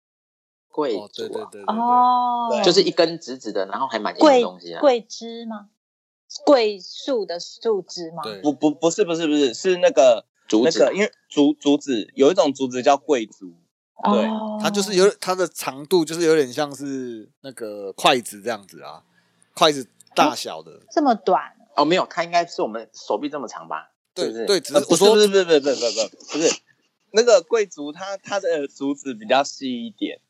[0.68, 4.80] 贵哦，对族啊，对对对对，哦，对就是一根直直的，然后还蛮硬的桂东西啊。
[4.80, 5.68] 桂枝吗？
[6.44, 8.22] 桂树的树枝吗？
[8.24, 13.54] 对不不不是不是不是是那个竹子那个，因为竹竹子有一种竹子叫桂竹，
[14.04, 19.02] 对哦，它就是有它的长度，就是有点像是那个筷子这样子啊，
[19.54, 20.80] 筷子大小的。
[20.90, 23.92] 这么短，哦，没有，它应该是我们手臂这么长吧？
[24.16, 24.46] 是不是？
[24.46, 26.60] 对对，只呃不是是我说不是不是不是不是不是不是
[27.12, 30.20] 那个贵族它它的竹子比较细一点，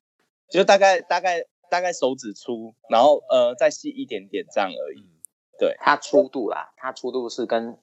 [0.51, 5.05] 就大概大概大概手指粗，然后呃再细一点点这样而已。
[5.59, 7.79] 嗯它粗度啦，它粗度是跟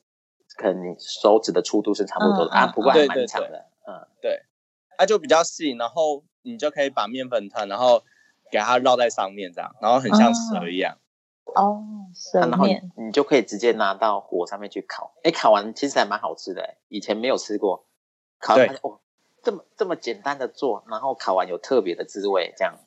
[0.57, 3.65] 可能你手指的粗度是差不多的、啊，不过还对对蛮长的。
[3.87, 4.43] 嗯，对
[4.97, 8.03] 它就比较细，然后你就可以把面粉团，然后
[8.51, 10.97] 给它绕在上面这样，然后很像蛇一样。
[11.55, 11.81] 哦，
[12.13, 15.13] 蛇啊然后你面，你就可以直接拿到火上面去烤。
[15.23, 17.85] 哎，烤完其实还蛮好吃的，以前没有吃过。
[18.39, 18.79] 烤完对
[19.41, 22.77] 这么这么简单的做，然后烤完有特别的滋味，这样。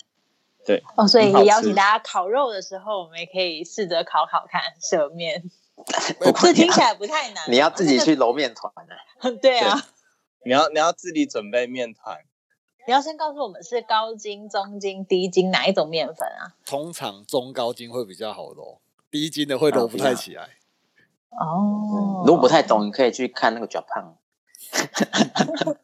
[0.96, 5.42] 哦，所以也邀请大家烤肉的时候，我们也可以试着烤烤看蛇面，
[6.40, 7.51] 这听起来不太难。
[7.51, 9.37] 你要自己去揉面团的。
[9.42, 9.87] 对啊，
[10.44, 12.18] 你要你要自己准备面团，
[12.87, 16.55] 你要先告诉我们是高筋、中筋、低筋哪一种面粉啊？
[16.64, 20.51] 通常中高筋会比较好揉，低筋的会揉不太起来。
[21.31, 24.14] 哦，如果不太懂，你可以去看那个 Japan。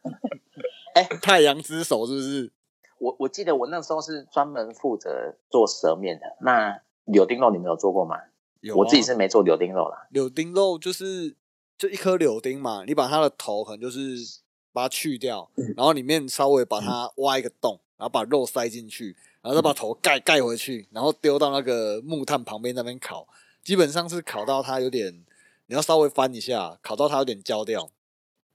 [1.22, 2.52] 太阳之手是不是？
[2.98, 6.26] 我我记得我那时候是专门负责做蛇面的。
[6.40, 8.16] 那柳丁肉你们有做过吗？
[8.60, 10.06] 有、啊，我自己是没做柳丁肉啦。
[10.10, 11.34] 柳丁肉，就是
[11.76, 14.40] 就一颗柳丁嘛，你把它的头可能就是
[14.72, 23.26] 把它去掉，然后里面稍微把它挖一个洞，然后把肉塞进去，然后再把头盖盖回去，然后丢到那个木炭旁边那边烤。
[23.62, 25.24] 基本上是烤到它有点，
[25.66, 27.90] 你要稍微翻一下，烤到它有点焦掉，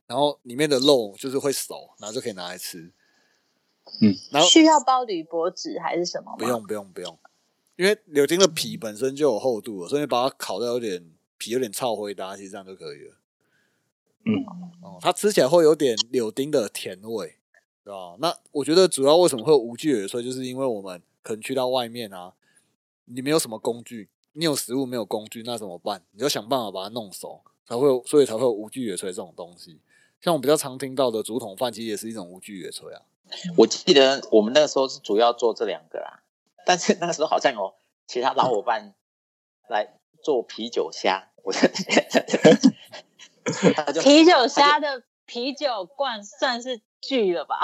[0.07, 2.91] 然后里面的肉就是会熟，然后就可以拿来吃。
[4.01, 6.37] 嗯，然后需要包铝箔纸还是什么吗？
[6.37, 7.17] 不用不用不用，
[7.75, 13.15] 因为柳丁的皮本身就有厚度了，所以你把它烤到有点皮有点超灰搭，其实这样就可以了。
[14.25, 14.33] 嗯，
[14.81, 17.37] 哦，它吃起来会有点柳丁的甜味，
[17.83, 18.15] 对吧？
[18.19, 22.33] 那我觉得主要为什么会有无惧野炊，就是因为我们可能去到外面啊，
[23.05, 26.01] 你没有什么工具，你有食物没有工具，那怎么办？
[26.11, 29.79] 你就想办法把它弄熟，才会，所以才会有无惧野炊这种东西。
[30.23, 33.01] 像我比较常听到的竹筒饭，其实也是一种无锯野炊啊。
[33.57, 36.23] 我记得我们那个时候是主要做这两个啦，
[36.65, 37.73] 但是那个时候好像有
[38.07, 38.93] 其他老伙伴
[39.67, 41.51] 来做啤酒虾，我
[43.75, 47.59] 他就啤酒虾的啤酒罐算是锯了吧？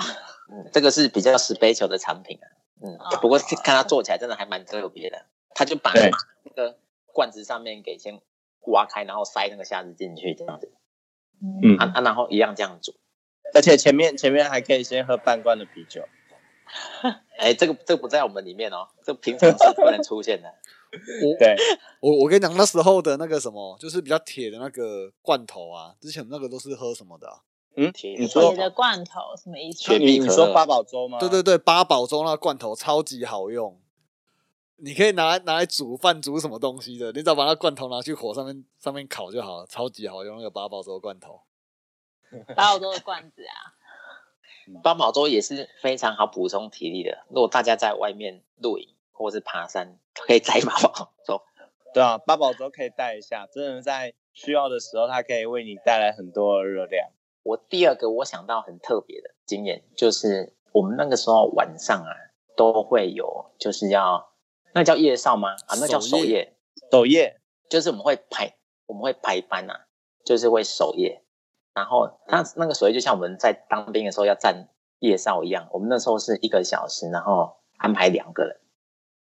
[0.52, 2.48] 嗯，这个是比较 special 的产品啊。
[2.82, 6.12] 嗯哦，不过看它做起来真的还蛮特别的，他就把那
[6.54, 6.78] 个
[7.14, 8.20] 罐子上面给先
[8.68, 10.72] 挖开，然后塞那个虾子进去这样子，
[11.64, 12.94] 嗯啊啊，然后一样这样煮。
[13.54, 16.04] 而且前面前面还可以先喝半罐的啤酒。
[17.40, 20.48] 哎，这个这个不在我们里面哦，这平常是不能出现的。
[21.26, 21.56] 我对，
[22.00, 27.42] 我我跟你讲，那时候的那个什么，就是比较铁的那个罐头啊，之前那个都是喝什么的、啊？
[27.76, 29.84] 嗯，铁你说铁的罐头什么意思？
[29.84, 31.18] 雪你你说八宝粥吗？
[31.20, 33.80] 对对对，八宝粥那个罐头超级好用，
[34.82, 41.42] 你可以拿来拿来煮饭、煮什么东西的，你只要把那罐头拿去火上面上面烤就好了，超级好用那个八宝粥罐头。
[42.56, 43.74] 八宝粥的罐子啊，
[44.84, 47.26] 八宝粥也是非常好补充体力的。
[47.30, 51.42] 如果大家在外面露营或是爬山，可以带八宝粥。
[51.92, 57.10] 对啊，八宝粥可以带一下，真的在需要的时候，它可以为你带来很多的热量。
[57.42, 62.14] 我第二个我想到很特别的经验，就是我们那个时候晚上啊
[62.56, 64.30] 都会有，就是要
[64.74, 65.52] 那叫夜哨吗？
[65.68, 66.56] 啊，那叫守夜
[66.92, 68.56] 守夜，就是我们会排
[68.88, 69.88] 我们会排班啊，
[70.26, 71.24] 就是会守夜。
[71.74, 74.68] 然后他那个守夜就像我们在当兵的时候要站
[75.00, 78.60] 夜哨一样，我们那时候是一个小时，然后安排两个人。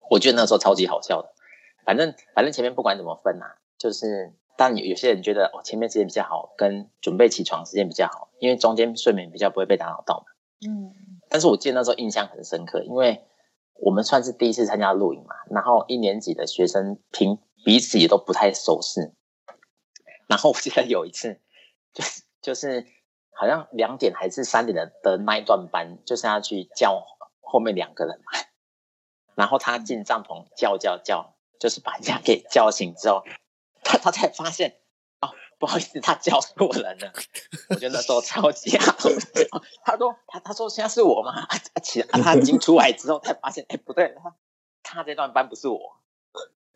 [0.08, 1.32] 我觉得那时候超级好笑的。
[1.84, 10.26] 反正反正前面不管怎么分啊，就是当然有有些人觉得哦前面时间比较好，跟准备起床时间比较好，因为中间睡眠比较不会被打扰到嘛。
[10.68, 10.92] 嗯，
[11.28, 13.24] 但是我记得那时候印象很深刻，因为
[13.82, 19.14] 我们算是第一次参加露营嘛，然后一年级的学生平彼此也都不太熟识。
[20.26, 21.40] 然后我记得有一次，
[21.92, 22.86] 就是就是
[23.32, 27.04] 好像两点还是三点的的那一段班，就是要去叫
[27.40, 28.40] 后面两个人嘛。
[29.34, 33.22] 然后他进帐篷叫叫叫，就是把人家给叫醒之后，
[33.82, 34.79] 他他才发现，
[35.60, 37.12] 不好意思，他叫错人了。
[37.68, 39.18] 我觉得那时候超级好笑。
[39.84, 41.42] 他说他他说现在是我吗？
[41.42, 44.34] 啊，其啊他已经出来之后才发现，哎，不对，他
[44.82, 45.78] 他这段班不是我。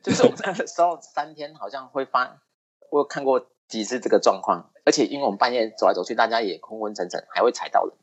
[0.03, 2.43] 就是我们那个时候三天好像会发，
[2.91, 7.97] 我有看过几次这个状况，而且因为我们半夜走来走去，大家也昏昏沉沉，还会踩到人。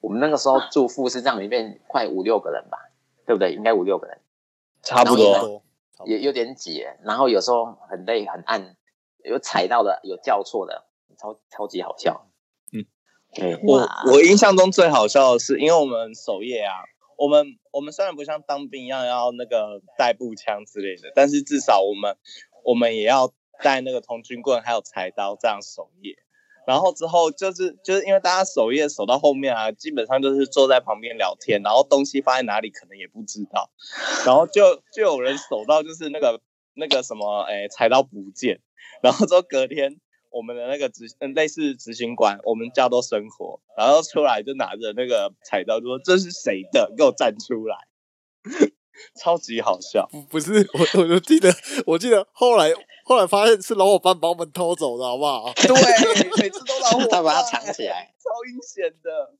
[0.00, 2.78] 我们那个时候住富士站里面快五六个人吧，
[3.26, 3.52] 对不对？
[3.52, 4.20] 应该五六个人，
[4.80, 5.62] 差不多
[6.06, 6.86] 也有点挤。
[7.02, 8.76] 然后有时候很累很暗，
[9.24, 10.84] 有踩到的，有叫错的，
[11.18, 12.28] 超超级好笑。
[12.72, 12.84] 嗯，
[13.34, 16.84] 对，我我印象中最好笑的是，因为我们守夜啊，
[17.16, 22.16] 我们我们虽然不像当兵一样要那个带步枪之类的，但是至少我们
[22.64, 26.16] 我们也要带那个童军棍还有柴刀这样守夜。
[26.66, 33.70] 然后之后就是就是因为大家守夜守到后面啊，基本上就是坐在旁边聊天，然后东西放在哪里可能也不知道，
[34.24, 36.40] 然后就就有人守到就是那个
[36.74, 38.60] 那个什么诶柴刀不见，
[39.02, 47.76] 然后之后隔天我们的那个执嗯类似执行官，我们叫都生活，然后出来就拿着那个彩刀就说这是谁的，给我站出来，
[49.20, 50.08] 超级好笑。
[50.12, 51.52] 不不是我，我就记得，
[51.86, 52.72] 我记得后来
[53.04, 55.52] 后来发现是老伙伴把我们偷走的，好不好？
[55.54, 55.68] 对，
[56.42, 58.12] 每次都老伙他把它藏起来。
[58.22, 59.34] 超阴险的。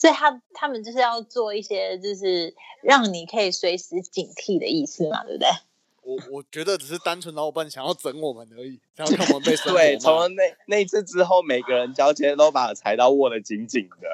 [0.00, 5.48] 所以他他们就是要做一些就是让你可以随时警惕的意思嘛，对不对？
[6.02, 14.08] 我我觉得只是单纯老伙伴想要整我们而已，想要看我们被生对，从那那一次之后，每个人交接都把柴刀握得紧紧的。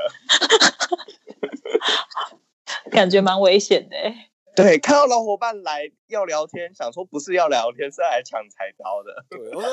[2.90, 4.30] 感觉蛮危险的欸。
[4.54, 9.24] 对，看到老伙伴来要聊天，想说不是要聊天，是来抢柴刀的。
[9.28, 9.70] 对，我说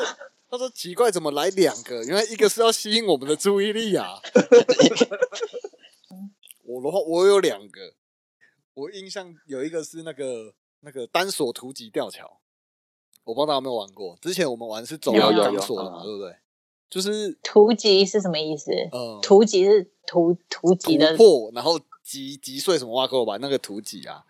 [0.50, 2.04] 他说奇怪，怎么来两个？
[2.04, 4.20] 原来一个是要吸引我们的注意力啊。
[6.66, 7.94] 我的话，我有两个，
[8.74, 12.40] 我印象有一个是那个那个单索图级吊桥，
[13.24, 14.18] 我不知道大家有没有玩过。
[14.22, 16.36] 之前我们玩是走钢索的嘛，嗯对不对？
[16.90, 18.72] 就是突击是什么意思？
[18.92, 24.24] 呃，突击是突突击的突破，然后击击碎什么挖沟吧，那个突击啊。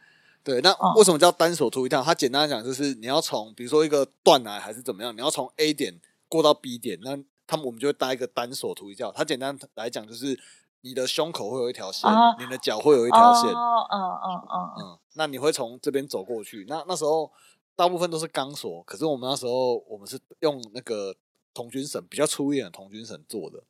[0.43, 2.01] 对，那哦为什么叫单手突一跳？
[2.01, 9.11] 它简单来讲就是你要从比如说一个断崖还是怎么样，你要从 A 点过到 B 点，那他们我们就会搭一个单手突一跳。
[9.11, 10.39] 它简单来讲就是
[10.81, 16.65] 你的胸口会有一条线，哦你的脚会有一条线，哦，哦哦哦，嗯，那你会从这边走过去。
[16.67, 17.31] 那那时候
[17.75, 21.15] 大部分都是钢索，可是我们那时候我们是用那个
[21.53, 23.63] 童军绳比较粗一点的童军绳做的，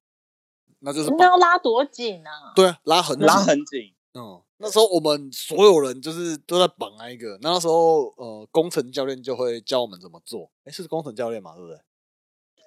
[0.80, 2.54] 那就是那要拉多紧啊？
[2.56, 10.50] 对啊，拉很紧拉很紧，嗯，那时候我们所有人就是都在绑那一个，那那时候呃，工程教练就会教我们怎么做。
[10.66, 11.80] 哎，是工程教练嘛，对不对？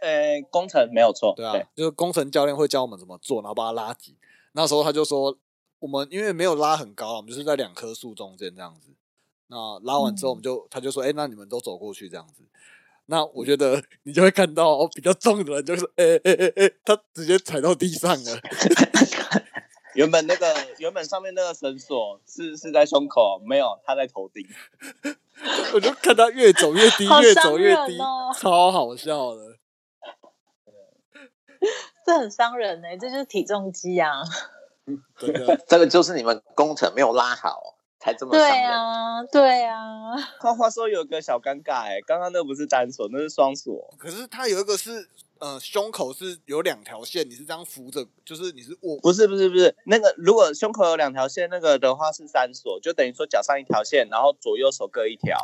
[0.02, 4.14] 呃，工程没有错，对啊，就是工程教练会教我们怎么做，然后把它拉紧。
[4.52, 5.36] 那时候他就说，
[5.86, 8.90] 我们因为没有拉很高，我们就是在两棵树中间这样子。
[9.46, 12.42] 那拉完之后，我们就他就说，哎，那你们都走过去这样子。
[13.04, 18.40] 那我觉得你就会看到比较重的人，就是哎哎哎哎，他直接踩到地上了。
[19.94, 24.44] 原本那个原本上面那个绳索是是在胸口，没有，他在头顶。
[25.72, 27.96] 我就看他越走越低，越走越低，
[28.36, 29.56] 超好笑的。
[32.04, 34.24] 这很伤人呢，这就是体重机啊！
[35.18, 37.74] 真的， 这个就是你们工程没有拉好。
[37.98, 40.14] 才这么对啊，对啊。
[40.38, 43.92] 话话说有个小尴尬哎，刚刚那不是单锁，那是双锁。
[43.98, 45.08] 可是它有一个是，
[45.40, 48.96] 呃，胸口是有两条线，你是这样扶着，就是你是握。
[49.00, 55.36] 不是不是不是，那个如果胸口有两条线，那个的话是三锁，就等于说脚上一条线，然后左右手各一条，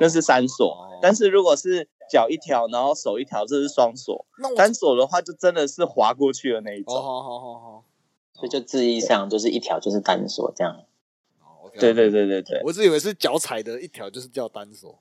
[0.00, 0.98] 那是三锁。
[1.00, 4.26] 但是如果是脚一条，然后手一条，这是双锁。
[4.56, 6.94] 单锁的话，就真的是滑过去的那一种。
[6.94, 7.84] 好好好好，
[8.40, 10.84] 所以就字义上就是一条就是单锁这样。
[11.78, 14.98] 对对对对对，我只以为是脚踩的一条就是叫单锁。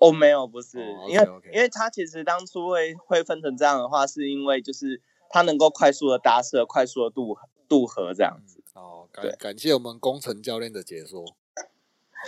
[0.00, 7.36] 哦，没有，不是，因为因为它其实当初会会分成这样的话，是因为就是它能够快速的搭设，快速的渡
[7.68, 8.60] 渡河这样子。
[8.72, 11.24] 哦，感感谢我们工程教练的解说。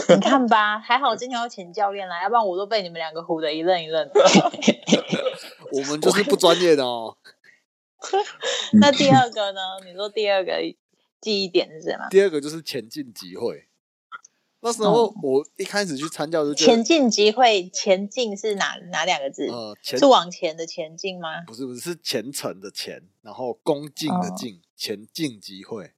[0.08, 4.08] 你看吧，还好今天有请教练来，要不然我都被你们两个唬得一愣一愣。
[5.72, 7.16] 我们就是不专业的哦。
[8.80, 9.60] 那第二个呢？
[9.84, 10.52] 你说第二个？
[11.18, 12.06] 记忆点是什么？
[12.10, 13.64] 第二个就是前进集会。
[14.60, 19.46] 那时候我一开始去参加就前进集会，前进是哪哪两个字？
[19.48, 21.42] 呃，是往前的前进吗？
[21.46, 25.92] 不是不是，是虔诚的虔，然后恭敬的敬，前进集会。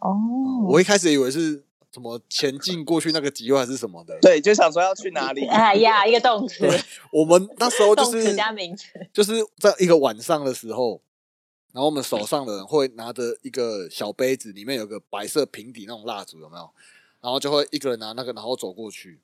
[0.00, 0.14] 哦，
[0.68, 4.16] 我一开始以为是什么前进过去那个集会还是什么的。
[4.22, 5.46] 对，就想说要去哪里？
[5.46, 6.68] 哎呀，一个动词。
[7.10, 11.00] 我们那时候就是加名词，就是在一个晚上的时候。
[11.76, 16.70] 然后我们手上的人会拿着一个小杯子，里面有个白色平底那种蜡烛，有没有？
[17.20, 19.20] 然后就会一个人拿那个，然后走过去，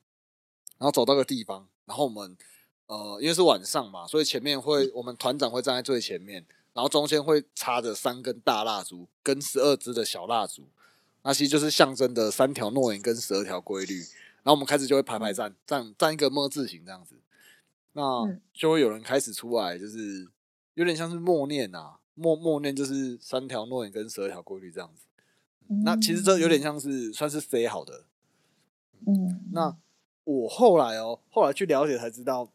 [0.77, 2.37] 然后走到个地方，然后我们
[2.85, 10.67] 呃，因为是晚上嘛，所以前面会我们团长会站在最前面，然后中间会插着三根大蜡烛跟十二支的小蜡烛，
[11.23, 13.95] 那其实就是象征的三条诺言跟十二条规律。
[14.43, 17.15] 然后我们开始就会排排站，站站一个么字形这样子，
[17.93, 20.29] 那就会有人开始出来，就是
[20.75, 21.97] 有点像是默念啊。
[22.15, 25.05] 默默念就是三条诺言跟十二条规律这样子，
[25.83, 28.05] 那其实这有点像是算是 say 好的。
[29.07, 29.75] 嗯，那
[30.23, 32.49] 我后来哦，后来去了解才知道，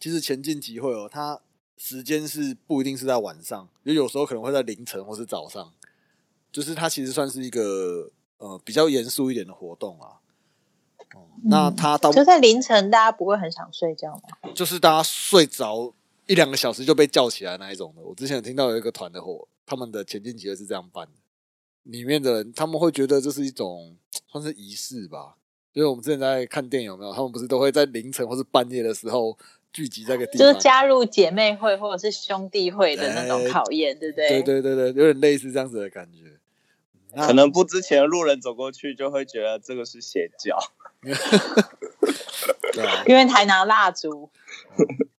[0.00, 1.40] 其实前进集会哦，它
[1.76, 5.72] 时间是不一定是在晚上，也有时候可能会在凌晨或是早上，
[6.50, 10.20] 就是它其实算是一个呃比较严肃一点的活动啊。
[11.14, 14.52] 哦，那它到就在凌晨，大家不会很想睡觉吗？
[14.54, 15.94] 就是大家睡着。
[16.28, 21.12] 一两个小时就被叫起来那一种的，我之前有听到有一个团的伙，他们的前进集会是这样办的，
[21.84, 23.96] 里面的人他们会觉得这是一种
[24.30, 25.36] 算是仪式吧，
[25.72, 29.38] 因为我们之前在看电影有没有，他们不是都会在凌晨或是半夜的时候
[29.72, 34.28] 聚集在个地方，就是加入姐妹会或者是兄弟会的那种考验，对不对？
[34.42, 36.38] 对对对对，有点类似这样子的感觉。
[37.16, 40.58] 可能不之前的路人走过去就会觉得这个是邪教，
[42.74, 44.28] 对啊，因为还拿蜡烛。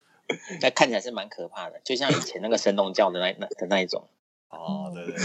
[0.61, 4.07] 那看起来是蛮可怕的，就像以前那个神农教的那那的那一种。
[4.49, 5.15] 哦，对对。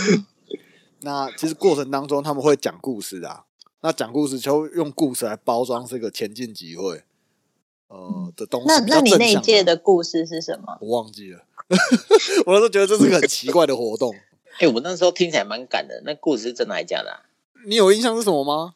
[1.00, 3.44] 那其实过程当中他们会讲故事啊，
[3.82, 7.02] 那讲故事就用故事来包装这个前进集会，
[7.88, 8.66] 呃的东西。
[8.66, 10.78] 那那你那一届的故事是什么？
[10.80, 11.44] 我忘记了。
[12.46, 14.14] 我那时候觉得这是个很奇怪的活动。
[14.58, 16.02] 哎，我那时候听起来蛮赶的。
[16.04, 17.20] 那故事是真的还是假的？
[17.66, 18.74] 你有印象是什么吗？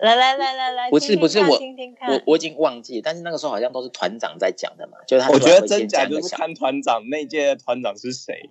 [0.00, 5.30] 来来来来来，不是不是我我我已经忘记，但是那个时候好像都是团长在讲的嘛，就是他。
[5.30, 8.50] 我觉得真假就是看团长那届的团长是谁，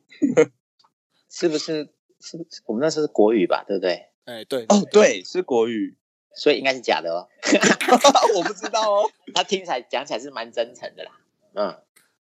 [1.30, 1.90] 是不是？
[2.22, 4.10] 是不是我们那时候是国语吧，对不对？
[4.26, 5.98] 哎，对哦，对，是国语，
[6.36, 7.30] 所以应该是假的哦。
[8.36, 11.12] 我不知道哦， 他听起来讲起来是蛮真诚的啦。
[11.54, 11.76] 嗯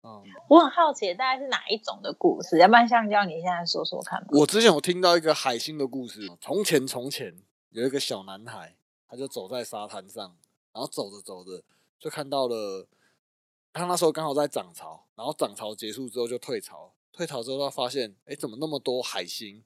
[0.02, 2.58] 嗯，我很好奇，大概是哪一种的故事？
[2.58, 4.26] 要不然香蕉你现在说说看吧。
[4.32, 7.36] 我之前有听到一个海星的故事，从前从前
[7.70, 8.74] 有一个小男孩。
[9.14, 10.36] 他就走在沙滩上，
[10.72, 11.62] 然后走着走着
[12.00, 12.84] 就看到了，
[13.72, 19.62] 他那时候刚好在涨潮，然后涨潮结束之后就退潮，退潮之后他发现，哎，怎么那么多海星？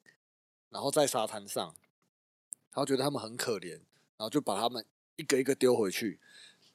[0.69, 4.85] 然后在沙滩上，然后觉得他们很可怜，然后就把他们
[5.17, 6.21] 一个一个丢回去。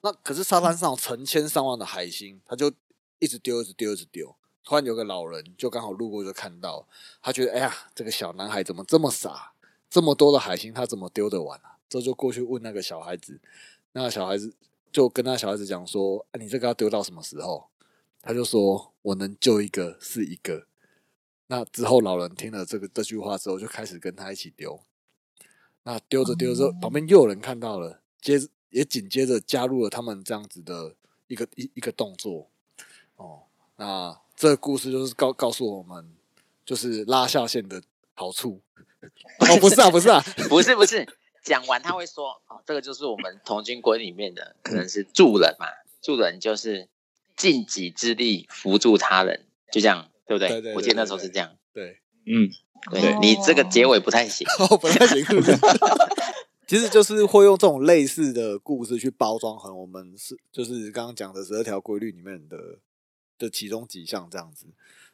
[0.01, 2.73] 那可是沙滩上成千上万的海星，他就
[3.19, 4.35] 一直丢，一直丢，一直丢。
[4.63, 6.87] 突然有个老人就刚好路过，就看到，
[7.21, 9.53] 他觉得，哎呀，这个小男孩怎么这么傻？
[9.91, 11.77] 这么多的海星，他怎么丢得完啊？
[11.89, 13.39] 之后就过去问那个小孩子，
[13.93, 14.53] 那个小孩子
[14.91, 17.69] 就跟那小孩子讲说：“你这个要丢到什么时候？”
[18.21, 20.67] 他就说我能救一个是一个。
[21.47, 24.81] 那之后老人听了这个这句话之后，就开始跟他一起丢。
[25.83, 30.95] 那丢着丢着，旁边又有人看到了，接着也紧接着加入了他们这样子的
[31.27, 32.49] 一个一一个动作。
[33.17, 33.43] 哦，
[33.75, 36.15] 那这个故事就是告告诉我们，
[36.65, 38.61] 就是拉下线的好处。
[39.39, 41.05] 哦，不是啊，不是啊，不是不是，
[41.43, 45.67] 讲完他会说， 哦，这个就是我们童军国里面的，可能是助人嘛，
[46.01, 46.87] 助人就是
[47.35, 50.47] 尽己之力扶助他人，就这样，对不对？
[50.47, 51.55] 对对对我记得那时候是这样。
[51.73, 52.49] 对，嗯，
[52.91, 54.47] 对你这个结尾不太行。
[54.59, 55.25] 哦，不太行。
[56.65, 62.57] 其实就是会用这种类似的故事去包装和我们是就是刚刚讲的十二条规律里面的
[63.37, 64.67] 的其中几项这样子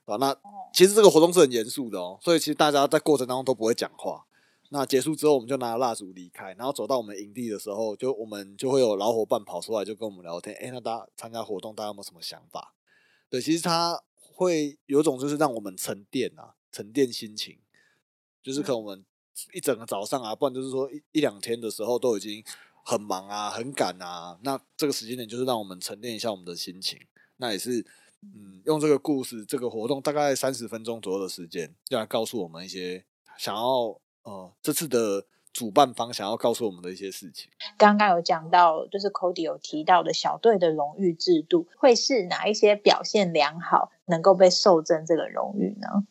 [0.05, 0.15] 啊。
[0.17, 0.33] 那
[0.71, 4.25] 其实这个活动是很严肃的哦，所以其实大家在过程当中都不会讲话。
[4.69, 10.55] 那结束之后，我们就拿蜡烛离开，然后走到我们营地的时候，就我们就会有老伙伴跑出来，就跟我们聊天。
[10.57, 12.75] 哎，那大家参加活动，大家有没有什么想法？
[13.29, 17.59] 对，其实它会有种就是让我们沉淀啊，沉淀心情，
[18.43, 19.03] 就是可能我们
[19.53, 22.43] 一整个早上啊，不然就是说一一两天的时候都已经
[22.85, 24.37] 很忙啊，很赶啊。
[24.43, 26.99] 那这个时间点就是让我们沉淀一下我们的心情。
[27.37, 27.83] 那也是，
[28.21, 33.05] 嗯，用这个故事，这个活动大概三十分钟左右的时间，要来告诉我们一些
[33.37, 37.49] 想要呃这次的主办方想要告诉我们的一些事情。
[37.77, 46.05] 刚刚有讲到，就是 Cody 有提到的小队的荣誉制度，会是哪一些表现良好能够被受赠这个荣誉呢？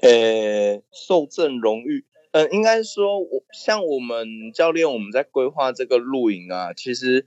[0.00, 7.26] 呃，受赠荣誉，呃，应该说，我像我们教练，我们在规划这个露营啊，其实，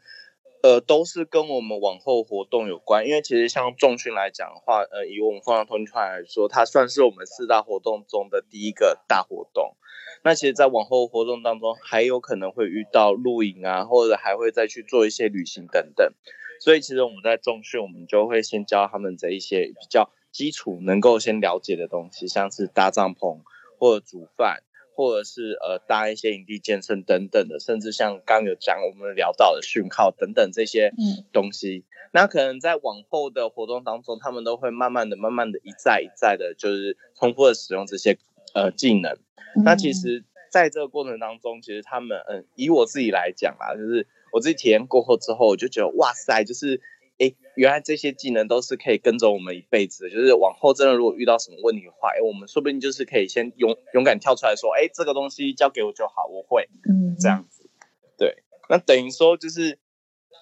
[0.65, 3.05] 呃，都是跟我们往后活动有关。
[3.05, 9.75] 因为其实像重训来讲的话，呃，以我们凤凰通讯团来说，它算是我们四大活动中的第一个大活动。
[10.23, 16.11] 那其实，在往后活动当中，还有可能会遇到露营啊，或者还会再去做一些旅行等等。
[16.59, 23.41] 所以，其实我们在重训，我们就会先教他们这一些比较基础能够先了解的东西，像是搭帐篷
[23.77, 24.63] 或者煮饭，
[24.95, 31.83] 或者是呃搭一些营地健身等等的，甚至像刚有讲我们聊到的讯号等等这些嗯东西。
[32.11, 38.17] 那可能在往后的活动当中，他们都会慢慢的、慢慢的、一再一再的，就是重复的使用这些
[38.53, 39.17] 呃技能。
[39.65, 46.79] 那其实在这个过程当中，其实他们嗯，以我自己来讲啦，就是我自己体验过后之后，我就觉得哇塞，就是
[47.17, 50.09] 诶，原来这些技能都是可以跟着我们一辈子的。
[50.09, 57.69] 就是往后真的如果遇到什么问题的话，哎，我们说不定就是可以先勇勇敢跳出来说，哎，这个东西交给我就好，我会嗯这样子。
[58.17, 59.79] 对，那等于说就是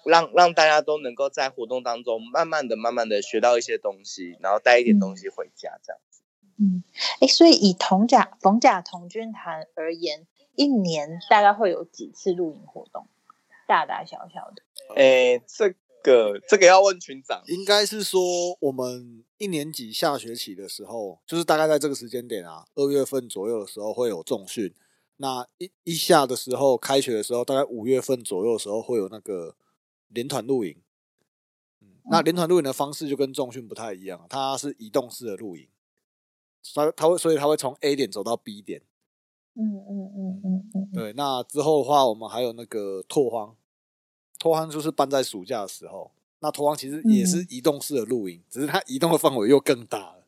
[0.04, 6.22] 让让大家都能够在活动当中慢慢的、慢慢的学到一些东西，然后带一点东西回家，这样子。
[6.58, 6.82] 嗯，
[7.20, 13.08] 哎，所以以同甲逢甲童军团而言，一年大概会有几次露营活动，
[13.66, 14.62] 大大小小的。
[14.94, 15.74] 诶，这
[16.04, 17.42] 个这个要问群长。
[17.48, 18.20] 应该是说，
[18.60, 24.72] 我们一年级下学期的时候，就是大概在这个时间点啊，二月份左右的时候会有重训。
[25.16, 29.56] 那一一下的时候，开学的时候，大概五月份左右的时候会有那个
[30.08, 30.76] 连团露营。
[31.80, 35.68] 嗯，那连团露营的方式就跟重训不太一样，它是移动式的露营，
[36.74, 38.82] 它它会所以它会从 A 点走到 B 点。
[39.56, 43.56] 嗯嗯嗯嗯嗯，对，那之后的话，我们还有那个拓荒，
[44.44, 46.10] 拓荒就是办在暑假的时候。
[46.40, 50.26] 那拓荒其实也是移动式的露营，只是它移动的范围又更大了。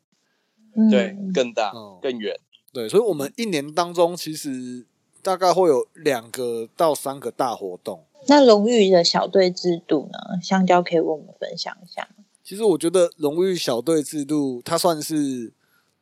[0.73, 2.35] 嗯对，更大、嗯更远。
[2.73, 4.83] 对，所以我们一年当中其实
[5.21, 8.05] 大概会有两个到三个大活动。
[8.27, 10.41] 那荣誉的小队制度呢？
[10.41, 12.25] 香蕉可以为我们分享一下吗？
[12.43, 15.53] 其实我觉得荣誉小队制度，它算是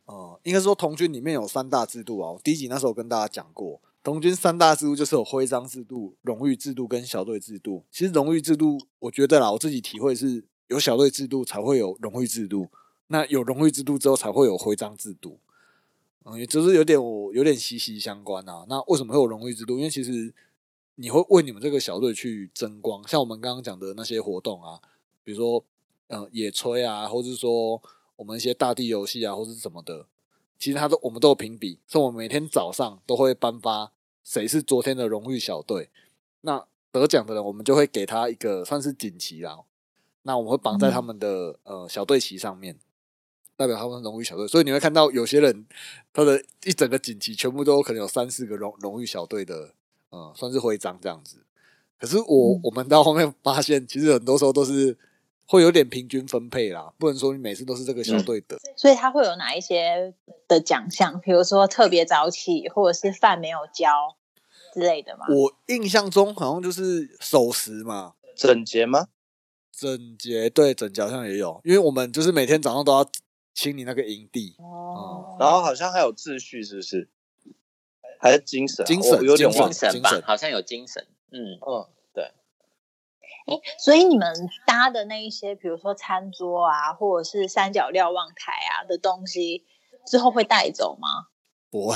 [0.06, 2.32] 呃，应该说童军里面有三大制度啊。
[2.32, 7.84] 我第一集那时候跟大家讲过，童军三大制度就是有徽章制度、荣誉制度跟小队制度。
[7.90, 12.70] 其实荣誉制度，我觉得啦，我自己体会是有小队制度才会有荣誉制度，
[13.08, 15.40] 那有荣誉制度之后才会有徽章制度。
[16.24, 18.64] 嗯，也就是有点我有点息息相关啊。
[18.70, 19.78] 那为什么会有荣誉制度？
[19.78, 20.32] 因为其实
[20.98, 24.80] 你会为你们这个小队去争光，像我们刚刚讲的那些活动啊，
[25.24, 25.66] 比如说
[26.10, 27.82] 嗯野炊啊，或者说
[28.18, 30.06] 我们一些大地游戏啊，或者是什么的，
[30.60, 33.92] 其实它都我们都有评比，所以我们每天早上都会颁发
[34.26, 35.90] 谁是昨天的荣誉小队。
[36.42, 39.60] 那得奖的人，我们就会给他一个算是锦旗啦。
[40.24, 42.80] 那我们会绑在他们的、呃小队旗上面，
[43.56, 44.48] 代表他们荣誉小队。
[44.48, 45.68] 所以你会看到有些人
[46.12, 49.76] 他的一整个锦旗全部都可能有三四个荣荣誉小队的，
[50.10, 51.38] 呃，算是徽章这样子。
[52.00, 54.98] 可是我、嗯我们到后面发现，其实很多时候都是
[55.48, 58.58] 会有点平均分配啦，不能说你每次都是这个小队的。
[58.76, 60.14] 所以他会有哪一些
[60.48, 61.20] 的奖项？
[61.22, 64.16] 比如说特别早起，或者是饭没有交
[64.74, 65.26] 之类的吗？
[65.30, 69.08] 我印象中好像就是守时嘛，整洁吗？
[69.72, 73.06] 整洁对整洁好像也有，因为我们就是每天早上都要
[73.54, 77.10] 清理那个营地，哦，然后好像还有秩序，是不是？
[78.18, 78.88] 还是精神啊？
[78.88, 81.06] 精神有点精神吧精神，好像有精神。
[81.32, 81.86] 嗯，嗯，对，
[83.46, 84.28] 哎，所以你们
[84.66, 89.64] 搭的那一些，比如说餐桌啊，或者是三角瞭望台啊的东西，
[90.08, 91.28] 之后会带走吗？
[91.70, 91.96] 不会，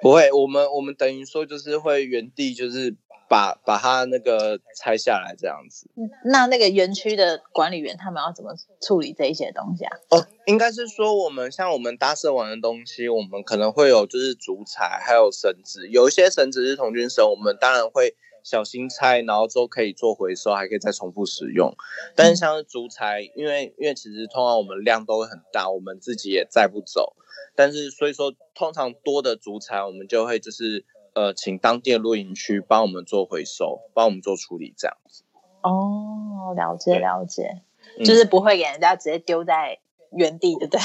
[0.00, 2.96] 不会，我们我们等于说就是会原地就是
[3.28, 5.90] 把把它那个拆下来这样子。
[5.96, 9.96] 嗯那那个园区的管理员他们要怎么处理这一些东西啊？
[10.08, 15.88] 哦，应该是说我们像我们搭设完的东西，我们可能会有就是竹材，还有绳子。
[15.88, 21.74] 有一些绳子是童军绳，我们当然会小心拆，然后之后可以做回收，还可以再重复使用。
[22.14, 27.14] 但是像是竹材，因为因为其实通常我们量都会很大，我们自己也载不走。
[27.54, 30.84] 但是所以说，通常多的竹材，我们就会就是
[31.14, 35.24] 呃，请当地的露营区帮我们做回收，帮我们做处理这样子。
[35.62, 37.62] 哦，了解了解，
[37.98, 39.78] 嗯就是不会给人家直接丢在
[40.12, 40.80] 原地，对不对？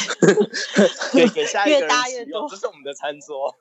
[1.13, 3.55] 给给下一个越人使搭越多用这是我们的餐桌。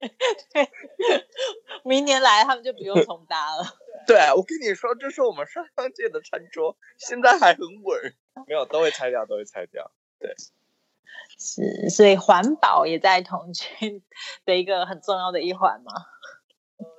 [1.84, 3.64] 明年来他们就不用重搭了。
[4.06, 8.14] 对，我跟你说，这是我们上上届的餐桌，现在还很稳。
[8.46, 9.90] 没有，都会拆掉，都会拆掉。
[10.20, 10.34] 对
[11.38, 14.02] 是，所以环保也在童军
[14.44, 15.92] 的一个很重要的一环嘛，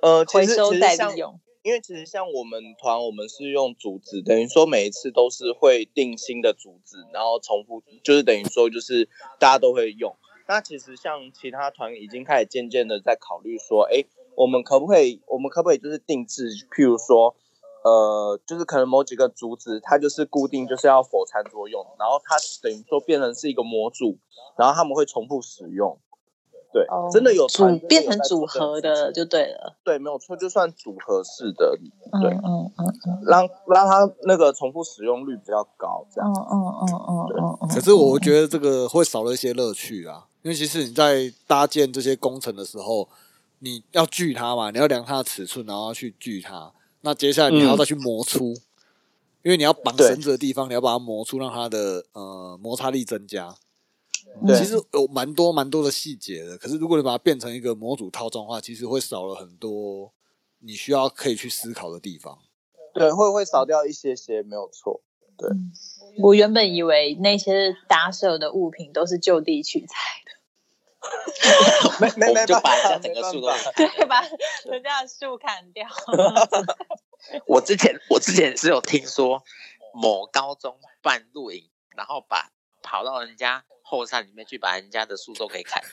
[0.02, 1.40] 呃，回收再利用。
[1.62, 10.16] 因为其实像我们团，我们是用竹子，等于说每一次都是会定新的竹子，然后重复，就是等于说就是大家都会用。
[10.50, 17.36] 那其实像其他团已经开始渐渐的在考虑说，哎，我们可不可以，我们可不可以就是定制，譬如说，
[17.84, 24.18] 呃，就是可能某几个竹子，它就是固定就是要否餐桌用，然后它等于说变成是一个模组，
[24.58, 26.00] 然后他们会重复使用。
[26.72, 29.76] 对，哦真的有团组变成组合的就对了。
[29.84, 31.76] 对，没有错，就算组合式的，
[32.12, 36.30] 嗯对嗯嗯嗯让让它那个重复使用率比较高，这样。
[36.30, 37.68] 嗯嗯嗯嗯嗯嗯。
[37.68, 43.08] 可是我觉得这个会少了一些乐趣啊，因为其实你在搭建这些工程的时候，
[43.58, 46.72] 你要锯它嘛，你要量它的尺寸，然后要去锯它。
[47.02, 48.54] 那接下来你还要再去磨粗，
[49.42, 53.54] 因为你要绑绳子的地方，你要把它磨出，让它的呃摩擦力增加。
[54.46, 60.12] 对其实有蛮多蛮多的细节的，可是如果你把它变成一个模组套装的话，其实会少了很多
[60.60, 62.38] 你需要可以去思考的地方。
[62.92, 65.02] 对，会会少掉一些些，没有错。
[65.38, 65.48] 对
[66.18, 69.96] 我原本以为那些搭设的物品都是就地取材
[70.26, 74.20] 的， 没没没就把人家整个树都对， 把
[74.66, 75.88] 人家的树砍掉。
[77.48, 79.42] 我之前我之前是有听说
[79.94, 82.50] 某高中办露营，然后把
[82.82, 85.82] 跑到人家后山里面去，把人家的树都给砍。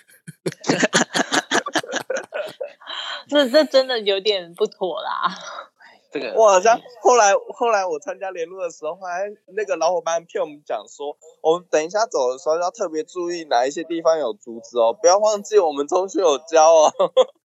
[3.29, 5.29] 这这真的有点不妥啦。
[6.09, 16.93] 这个我好像后来后来我参加联络的时候，还那个老伙伴骗我们讲说，我们等一下走的时候要特别注意哪一些地方有竹子哦，不要忘记我们中学有教哦。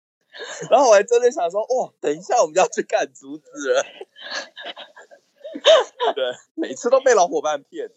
[0.71, 3.85] 然后我还真的想说，哇，等一下我们就要去砍竹子了。
[6.15, 6.25] 对，
[6.55, 7.91] 每次都被老伙伴骗。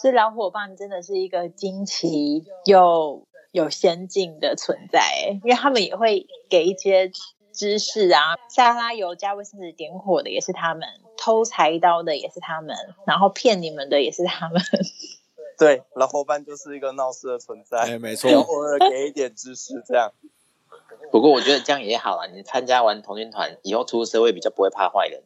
[0.00, 7.10] 所以老伙伴真的是一个惊奇又有先进的存在欸，因为他们也会给一些
[7.52, 10.86] 知识啊，沙拉油加卫生纸点火的也是他们，
[11.16, 12.76] 偷柴刀的也是他们，
[13.06, 14.60] 然后骗你们的也是他们。
[15.58, 17.78] 对，老伙伴就是一个闹事的存在。
[17.78, 20.12] 哎，没 错，偶尔给一点知识，这样。
[21.10, 25.22] 不过我觉得这样也好啊，你参加完童军团以后出社会比较不会怕坏人。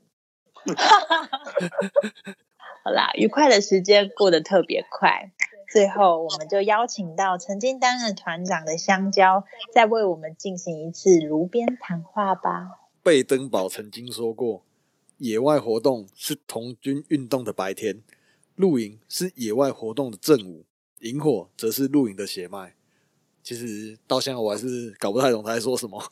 [2.83, 5.33] 好啦，愉快的时间过得特别快。
[5.71, 12.81] 最后，我们就邀请到曾经担任团长的香蕉，再为我们进行一次炉边谈话吧。
[13.03, 14.65] 贝登堡曾经说过，
[15.19, 18.03] 野外活动是童军运动的白天，
[18.57, 20.65] 露营是野外活动的正午，
[21.01, 22.75] 萤火则是露营的血脉。
[23.43, 26.03] 其实到现在我还是搞不太懂他在说什么。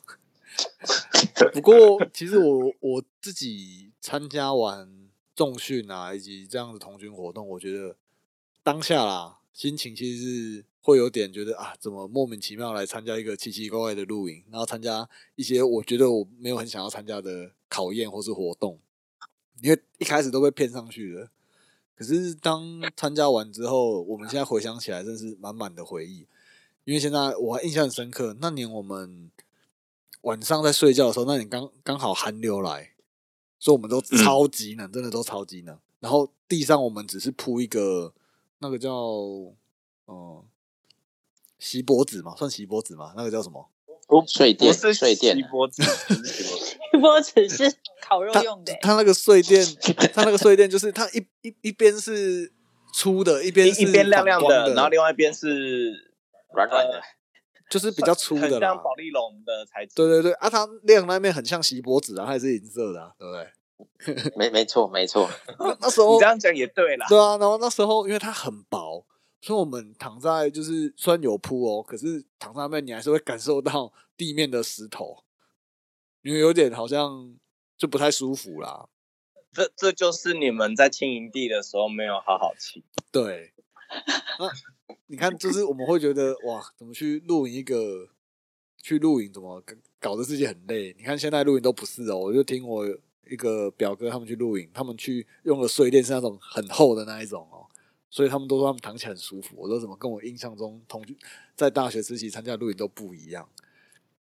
[1.51, 1.75] 不过，
[2.13, 4.87] 其实我我自己参加完
[5.39, 7.95] 重训啊，以及这样的童军活动，我觉得
[8.61, 18.77] 当下啦，心情其实是会有点觉得啊，怎么莫名其妙来参加一个奇奇怪怪的露营，然后参加一些我觉得我没有很想要参加的考验或是活动，
[19.61, 21.29] 因为一开始都被骗上去了。
[21.95, 26.27] 可是当参加完之后，我们现在回想起来，真是满满的回忆。
[26.83, 29.31] 因为现在我还印象很深刻，那年我们
[30.23, 32.91] 晚上在睡觉的时候，那年刚刚好寒流来，
[33.59, 35.77] 所以我们都超级冷，真的都超级冷。
[35.99, 38.13] 然后地上我们只是铺一个
[38.59, 38.91] 那个叫
[40.07, 40.43] 嗯
[41.59, 43.69] 锡箔纸嘛，算锡箔纸嘛，那个叫什么？
[44.07, 49.63] 不睡垫不是睡垫锡箔纸， 锡箔纸是烤肉用的欸， 它那个睡垫，
[50.13, 52.51] 它那个睡垫就是它一一一边是
[52.91, 55.91] 粗的，一边是一一边亮亮的，然后另外一边是
[56.55, 56.99] 软软的，
[57.69, 58.59] 就是比较粗的啦。
[58.59, 59.93] 像宝丽龙的材质。
[59.95, 63.47] 对对对，啊，它亮那面很像锡箔纸啊，它也是银色的、啊，对不对？
[64.35, 67.05] 没没错没错，那那时候你这样讲也对啦。
[67.07, 69.05] 对啊，然后那时候因为它很薄，
[69.39, 75.23] 所以我们躺在就是虽然有铺哦，可是躺在那边你还是会感受到地面的石头，
[76.23, 77.33] 因为有点好像
[77.77, 78.89] 就不太舒服啦。
[79.53, 82.83] 这这就是你们在清营地的时候没有好好清。
[83.11, 83.53] 对，
[84.37, 84.49] 那
[85.11, 88.07] 你看，就是我们会觉得哇，怎么去露营一个
[88.77, 89.61] 去露营，怎么
[89.99, 90.93] 搞得自己很累？
[90.99, 92.85] 你看现在露营都不是哦，我就听我
[93.27, 97.65] 一个表哥他们去露营，他们去用的睡垫是那种很厚的那一种哦，
[98.11, 99.55] 所以他们都说他们躺起来很舒服。
[99.57, 101.03] 我说怎么跟我印象中同
[101.55, 103.49] 在大学时期参加露营都不一样？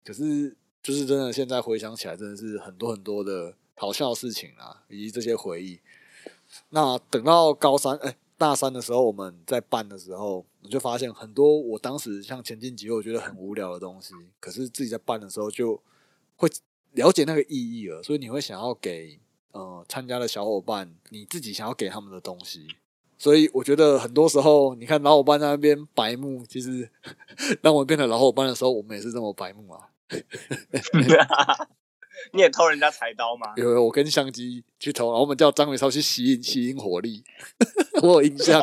[0.02, 5.80] 可是就是真的，现在回想起来，真的是很多很多的好笑事情啊，以及这些回忆。
[6.70, 15.82] 那等到高三，哎、大三的时候，我们在办的时候，我就发现很多我当时像前进集会，我觉得很无聊的东西，可是自己在办的时候就
[16.36, 16.46] 会
[16.92, 19.18] 了解那个意义了，所以你会想要给
[19.52, 22.68] 呃参加的小伙伴你自己想要给他们的东西。
[23.16, 26.86] 所以我觉得很多时候，你看老伙伴在那边白目，其实
[27.62, 29.88] 当我们变成老伙伴的时候，我们也是这么白目啊。
[32.34, 33.54] 你也偷人家柴刀吗？
[33.56, 37.24] 有有，我跟相机去偷，然后我们叫张伟超去吸引吸引火力，
[38.02, 38.62] 我有印象。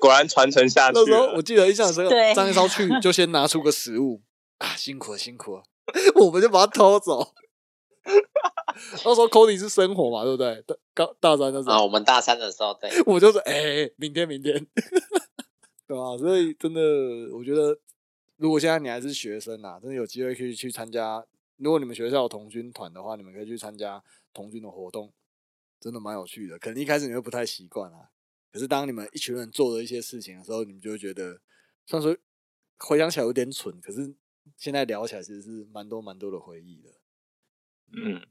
[0.00, 1.26] 果然传承下去那时候。
[1.36, 4.22] 我记得印象很深刻，张一超去就先拿出个食物
[4.58, 5.62] 啊，辛苦了辛苦了，
[6.16, 7.32] 我们就把它偷走。
[9.04, 10.62] 那时候 Cody 是生活嘛，对不对？
[10.66, 14.54] 大高大三的时啊，候，我们大三的时候对，我就是，哎、明天明天，
[15.86, 16.80] 对吧、所以真的，
[17.36, 17.78] 我觉得，
[18.36, 21.24] 如果现在你还是学生啊，真的有机会可以去参加。
[21.58, 24.02] 如果你们学校有童军团的话，你们可以去参加
[24.32, 25.12] 童军的活动，
[25.78, 26.58] 真的蛮有趣的。
[26.58, 28.08] 可能一开始你会不太习惯啊，
[28.52, 31.40] 可是当你们一群人做了一些事情的时候，你们就会觉得，
[31.86, 32.16] 虽然说
[32.78, 34.14] 回想起来有点蠢，可是
[34.56, 36.90] 现在聊起来其实是蛮多蛮多的回忆的。
[37.92, 38.26] 嗯，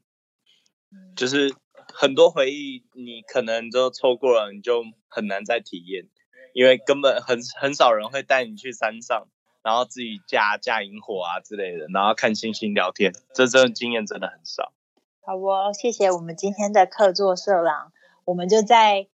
[1.15, 1.53] 就是
[1.93, 6.07] 很多回忆，你可能就错过了，你就很难再体验，
[6.53, 9.27] 因为根本很很少人会带你去山上，
[9.61, 14.73] 然后自己架架萤火啊之类的，然后看星星聊天，这真的经验真的很少。
[15.21, 17.91] 好哦，谢谢我们今天的客座社长，
[18.25, 19.07] 我们就在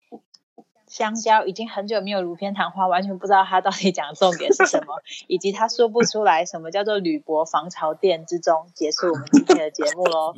[0.94, 10.36] 香蕉已经很久没有如篇谈话，完全不知道他到底讲的重点是什么， 以及他说不出来什么叫做铝箔防潮垫之中，结束我们今天的节目喽。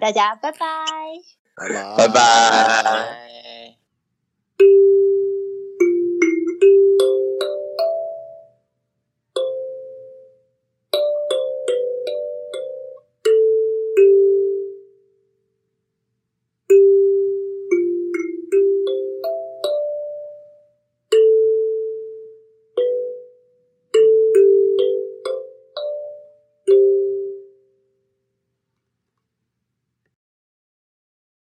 [0.00, 0.56] 大家拜拜。
[1.54, 3.76] 拜拜，拜拜拜拜。